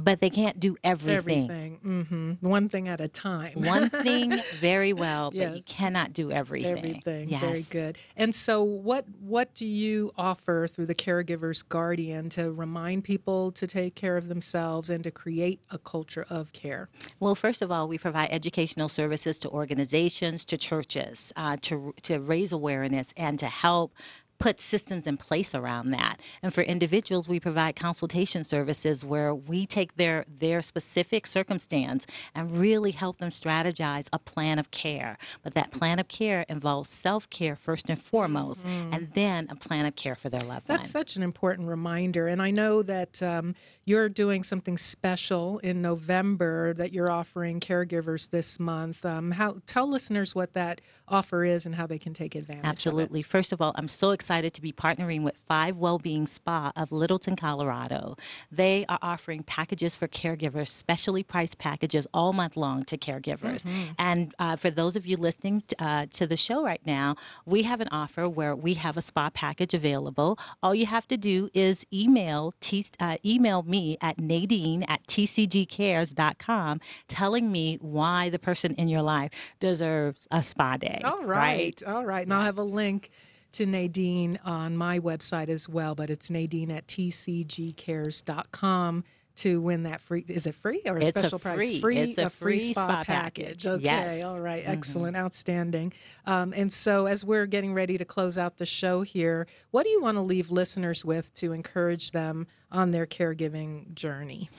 but 0.00 0.20
they 0.20 0.30
can't 0.30 0.60
do 0.60 0.76
everything. 0.84 1.16
everything 1.50 1.78
Mm-hmm. 1.84 2.46
one 2.46 2.68
thing 2.68 2.88
at 2.88 3.00
a 3.00 3.08
time 3.08 3.52
One 3.62 3.88
thing 4.04 4.40
very 4.60 4.92
well, 4.92 5.30
but 5.30 5.56
you 5.56 5.62
cannot 5.64 6.12
do 6.12 6.30
everything. 6.30 6.76
Everything. 6.78 7.28
Yes. 7.28 7.40
Very 7.40 7.84
good. 7.86 7.98
And 8.16 8.34
so 8.34 8.62
what 8.62 9.06
what 9.20 9.54
do 9.54 9.66
you 9.66 10.12
offer 10.18 10.66
through 10.68 10.86
the 10.86 10.94
caregiver's 10.94 11.62
guardian 11.62 12.28
to 12.30 12.52
remind 12.52 13.04
people 13.04 13.52
to 13.52 13.66
take 13.66 13.94
care 13.94 14.16
of 14.16 14.28
themselves 14.28 14.90
and 14.90 15.02
to 15.04 15.10
create 15.10 15.60
a 15.70 15.78
culture 15.78 16.26
of 16.28 16.52
care? 16.52 16.88
Well, 17.18 17.34
first 17.34 17.62
of 17.62 17.72
all, 17.72 17.88
we 17.88 17.98
provide 17.98 18.28
educational 18.30 18.88
services 18.88 19.38
to 19.40 19.48
organizations, 19.48 20.44
to 20.46 20.58
churches, 20.58 21.32
uh, 21.36 21.56
to 21.62 21.94
to 22.02 22.20
raise 22.20 22.52
awareness 22.52 23.12
and 23.16 23.38
to 23.38 23.46
help 23.46 23.94
put 24.40 24.58
systems 24.60 25.06
in 25.06 25.16
place 25.18 25.54
around 25.54 25.90
that. 25.90 26.20
And 26.42 26.52
for 26.52 26.62
individuals, 26.62 27.28
we 27.28 27.38
provide 27.38 27.76
consultation 27.76 28.42
services 28.42 29.04
where 29.04 29.34
we 29.34 29.66
take 29.66 29.96
their 29.96 30.24
their 30.26 30.62
specific 30.62 31.26
circumstance 31.26 32.06
and 32.34 32.50
really 32.58 32.90
help 32.90 33.18
them 33.18 33.28
strategize 33.28 34.08
a 34.12 34.18
plan 34.18 34.58
of 34.58 34.70
care. 34.70 35.18
But 35.42 35.54
that 35.54 35.70
plan 35.70 35.98
of 35.98 36.08
care 36.08 36.46
involves 36.48 36.90
self-care 36.90 37.54
first 37.54 37.90
and 37.90 38.00
foremost, 38.00 38.64
and 38.66 39.10
then 39.14 39.46
a 39.50 39.56
plan 39.56 39.84
of 39.84 39.94
care 39.94 40.16
for 40.16 40.30
their 40.30 40.40
loved 40.40 40.68
ones. 40.68 40.68
That's 40.68 40.94
one. 40.94 41.04
such 41.04 41.16
an 41.16 41.22
important 41.22 41.68
reminder. 41.68 42.26
And 42.26 42.40
I 42.40 42.50
know 42.50 42.82
that 42.82 43.22
um, 43.22 43.54
you're 43.84 44.08
doing 44.08 44.42
something 44.42 44.78
special 44.78 45.58
in 45.58 45.82
November 45.82 46.72
that 46.74 46.92
you're 46.94 47.12
offering 47.12 47.60
caregivers 47.60 48.30
this 48.30 48.58
month. 48.58 49.04
Um, 49.04 49.32
how 49.32 49.58
tell 49.66 49.86
listeners 49.88 50.34
what 50.34 50.54
that 50.54 50.80
offer 51.06 51.44
is 51.44 51.66
and 51.66 51.74
how 51.74 51.86
they 51.86 51.98
can 51.98 52.14
take 52.14 52.34
advantage. 52.34 52.60
of 52.60 52.64
it. 52.64 52.68
Absolutely. 52.68 53.22
First 53.22 53.52
of 53.52 53.60
all, 53.60 53.72
I'm 53.74 53.88
so 53.88 54.12
excited 54.12 54.29
excited 54.30 54.54
to 54.54 54.62
be 54.62 54.70
partnering 54.70 55.22
with 55.22 55.36
Five 55.48 55.76
Wellbeing 55.76 56.24
Spa 56.24 56.70
of 56.76 56.92
Littleton, 56.92 57.34
Colorado. 57.34 58.16
They 58.52 58.84
are 58.88 59.00
offering 59.02 59.42
packages 59.42 59.96
for 59.96 60.06
caregivers, 60.06 60.68
specially 60.68 61.24
priced 61.24 61.58
packages 61.58 62.06
all 62.14 62.32
month 62.32 62.56
long 62.56 62.84
to 62.84 62.96
caregivers. 62.96 63.64
Mm-hmm. 63.64 63.92
And 63.98 64.32
uh, 64.38 64.54
for 64.54 64.70
those 64.70 64.94
of 64.94 65.04
you 65.04 65.16
listening 65.16 65.64
uh, 65.80 66.06
to 66.12 66.28
the 66.28 66.36
show 66.36 66.62
right 66.62 66.80
now, 66.86 67.16
we 67.44 67.64
have 67.64 67.80
an 67.80 67.88
offer 67.90 68.28
where 68.28 68.54
we 68.54 68.74
have 68.74 68.96
a 68.96 69.00
spa 69.00 69.30
package 69.30 69.74
available. 69.74 70.38
All 70.62 70.76
you 70.76 70.86
have 70.86 71.08
to 71.08 71.16
do 71.16 71.50
is 71.52 71.84
email 71.92 72.54
t- 72.60 72.86
uh, 73.00 73.16
email 73.24 73.64
me 73.64 73.98
at 74.00 74.20
Nadine 74.20 74.84
at 74.84 75.04
tcgcares.com 75.08 76.80
telling 77.08 77.50
me 77.50 77.78
why 77.80 78.30
the 78.30 78.38
person 78.38 78.76
in 78.76 78.86
your 78.86 79.02
life 79.02 79.32
deserves 79.58 80.28
a 80.30 80.40
spa 80.40 80.76
day. 80.76 81.00
All 81.04 81.24
right. 81.24 81.82
All 81.82 82.06
right. 82.06 82.22
And 82.22 82.32
I'll 82.32 82.44
have 82.44 82.58
a 82.58 82.62
link 82.62 83.10
to 83.52 83.66
Nadine 83.66 84.38
on 84.44 84.76
my 84.76 84.98
website 85.00 85.48
as 85.48 85.68
well, 85.68 85.94
but 85.94 86.10
it's 86.10 86.30
Nadine 86.30 86.70
at 86.70 86.86
tcgcares.com 86.86 89.04
to 89.36 89.60
win 89.60 89.84
that 89.84 90.00
free. 90.02 90.24
Is 90.28 90.46
it 90.46 90.54
free 90.54 90.82
or 90.86 90.98
a 90.98 91.04
It's 91.04 91.16
a 91.16 91.20
special 91.20 91.38
price? 91.38 91.80
free- 91.80 91.96
it's 91.96 92.18
a 92.18 92.28
free 92.28 92.58
free 92.58 92.72
spa 92.74 93.02
package. 93.04 93.66
Okay. 93.66 93.82
Yes. 93.82 94.22
All 94.22 94.40
right. 94.40 94.64
Mhm. 94.64 94.68
Excellent. 94.68 95.16
Outstanding. 95.16 95.92
Um, 96.26 96.52
and 96.54 96.70
so, 96.70 97.06
as 97.06 97.24
we're 97.24 97.46
getting 97.46 97.72
ready 97.72 97.96
to 97.96 98.04
close 98.04 98.36
out 98.36 98.58
the 98.58 98.66
show 98.66 99.00
here, 99.02 99.46
what 99.70 99.84
do 99.84 99.88
you 99.90 100.02
want 100.02 100.16
to 100.16 100.20
leave 100.20 100.50
listeners 100.50 101.04
with 101.04 101.32
to 101.34 101.52
encourage 101.52 102.10
them 102.10 102.46
on 102.70 102.90
their 102.90 103.06
caregiving 103.06 103.94
journey? 103.94 104.50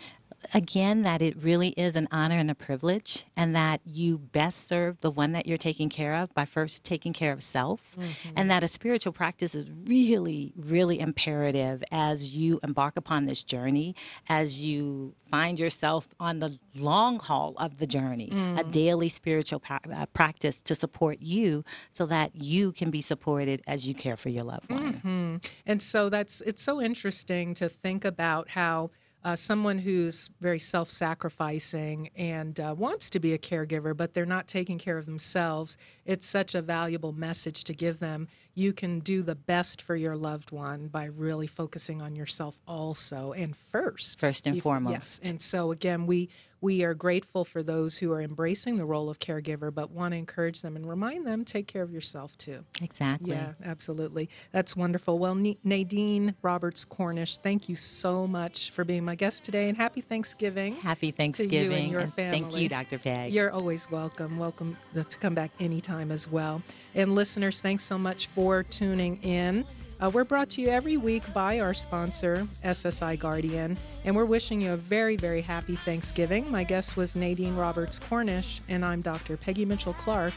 Again 0.54 1.02
that 1.04 1.22
it 1.22 1.36
really 1.42 1.70
is 1.70 1.96
an 1.96 2.08
honor 2.12 2.38
and 2.38 2.50
a 2.52 2.56
privilege 2.56 3.26
and 3.36 3.56
that 3.56 3.82
you 3.86 4.18
best 4.18 4.68
serve 4.68 5.00
the 5.02 5.12
one 5.12 5.32
that 5.32 5.48
you're 5.48 5.58
taking 5.58 5.90
care 5.90 6.16
of 6.16 6.34
by 6.34 6.46
first 6.46 6.84
taking 6.84 7.14
care 7.14 7.32
of 7.32 7.44
self 7.44 7.96
and 8.36 8.50
that 8.50 8.64
a 8.64 8.68
spiritual 8.68 9.14
practice 9.14 9.56
is 9.56 9.70
really 9.86 10.54
really 10.56 11.00
imperative 11.00 11.84
as 11.92 12.36
you 12.36 12.60
embark 12.64 12.98
upon 12.98 13.26
this 13.26 13.44
journey 13.44 13.96
as 14.30 14.62
you 14.62 15.14
find 15.30 15.60
yourself 15.60 16.08
on 16.20 16.40
the 16.40 16.58
long 16.78 17.20
haul 17.20 17.54
of 17.58 17.78
the 17.78 17.88
journey 17.88 18.30
a 18.58 18.64
daily 18.64 19.10
spiritual 19.10 19.60
pa- 19.60 19.80
uh, 19.94 20.06
practice 20.08 20.62
to 20.62 20.76
support 20.76 21.18
you 21.22 21.64
so 21.94 22.06
that 22.06 22.36
you 22.36 22.72
can 22.72 22.90
be 22.92 23.02
supported 23.02 23.62
as 23.68 23.88
you 23.88 23.94
care 23.94 24.18
for 24.18 24.30
your 24.30 24.44
loved 24.44 24.70
one. 24.72 24.94
Hmm 24.94 25.36
And 25.66 25.82
so 25.82 26.10
that's 26.10 26.42
it's 26.42 26.62
so 26.62 26.82
interesting 26.82 27.54
to 27.56 27.70
think 27.70 28.06
about 28.06 28.50
how 28.50 28.90
uh, 29.24 29.36
someone 29.36 29.78
who's 29.78 30.30
very 30.40 30.60
self-sacrificing 30.60 32.10
and 32.16 32.60
uh, 32.60 32.74
wants 32.78 33.10
to 33.10 33.20
be 33.20 33.34
a 33.34 33.38
caregiver, 33.38 33.96
but 33.96 34.14
they're 34.14 34.26
not 34.26 34.48
taking 34.48 34.78
care 34.78 34.98
of 34.98 35.06
themselves. 35.06 35.78
It's 36.06 36.26
such 36.26 36.56
a 36.56 36.62
valuable 36.62 37.12
message 37.12 37.64
to 37.66 37.74
give 37.74 38.00
them. 38.00 38.28
You 38.54 38.74
can 38.74 39.00
do 39.00 39.22
the 39.24 39.36
best 39.36 39.82
for 39.82 39.96
your 39.96 40.16
loved 40.16 40.52
one 40.52 40.88
by 40.88 41.06
really 41.06 41.48
focusing 41.48 42.02
on 42.02 42.16
yourself 42.16 42.60
also 42.68 43.32
and 43.34 43.56
first. 43.56 44.20
first 44.20 44.48
and 44.48 44.62
foremost 44.62 44.92
Yes. 44.94 45.20
And 45.24 45.42
so 45.42 45.72
again, 45.72 46.06
we 46.06 46.30
we 46.62 46.84
are 46.84 46.94
grateful 46.94 47.44
for 47.44 47.64
those 47.64 47.98
who 47.98 48.12
are 48.12 48.22
embracing 48.22 48.78
the 48.78 48.86
role 48.86 49.10
of 49.10 49.18
caregiver, 49.18 49.74
but 49.74 49.90
want 49.90 50.12
to 50.14 50.18
encourage 50.18 50.62
them 50.62 50.76
and 50.76 50.88
remind 50.88 51.26
them 51.26 51.44
take 51.44 51.66
care 51.66 51.82
of 51.82 51.92
yourself 51.92 52.38
too. 52.38 52.64
exactly 52.82 53.32
Yeah, 53.32 53.54
absolutely. 53.66 54.30
That's 54.52 54.76
wonderful. 54.76 55.18
Well, 55.18 55.34
Nadine 55.64 56.36
Roberts 56.44 56.86
Cornish, 56.86 57.38
thank 57.38 57.68
you 57.68 57.76
so 57.76 58.28
much 58.28 58.70
for 58.72 58.84
being 58.84 59.04
my 59.04 59.16
guest 59.16 59.44
today 59.44 59.70
and 59.70 59.78
happy 59.78 60.02
Thanksgiving. 60.02 60.76
happy 60.76 61.10
Thanksgiving. 61.10 61.70
To 61.70 61.76
you 61.76 61.82
and 61.84 61.92
your 61.92 62.02
and 62.02 62.14
thank 62.14 62.56
you 62.56 62.70
dr 62.70 63.00
peg 63.00 63.34
You're 63.34 63.50
always 63.52 63.90
welcome. 63.90 64.38
Welcome 64.38 64.78
to 64.94 65.04
come 65.18 65.34
back 65.34 65.50
anytime 65.60 66.12
as 66.12 66.30
well. 66.30 66.62
And 66.94 67.16
listeners, 67.16 67.60
thanks 67.60 67.84
so 67.84 67.98
much 67.98 68.28
for 68.42 68.64
tuning 68.64 69.22
in. 69.22 69.64
Uh, 70.00 70.10
we're 70.12 70.24
brought 70.24 70.50
to 70.50 70.62
you 70.62 70.70
every 70.70 70.98
week 70.98 71.22
by 71.32 71.60
our 71.60 71.76
sponsor, 71.76 72.48
SSI 72.64 73.20
Guardian, 73.20 73.78
and 74.04 74.16
we're 74.16 74.26
wishing 74.26 74.62
you 74.62 74.74
a 74.74 74.78
very, 74.78 75.16
very 75.16 75.42
happy 75.42 75.76
Thanksgiving. 75.76 76.50
My 76.50 76.64
guest 76.64 76.98
was 76.98 77.16
Nadine 77.16 77.56
Roberts 77.56 78.00
Cornish, 78.00 78.62
and 78.68 78.84
I'm 78.84 79.02
Dr. 79.02 79.38
Peggy 79.38 79.64
Mitchell 79.64 79.94
Clark, 79.94 80.34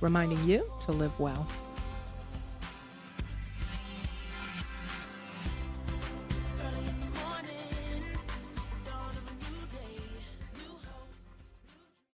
reminding 0.00 0.42
you 0.44 0.64
to 0.86 0.92
live 0.92 1.20
well. 1.20 1.46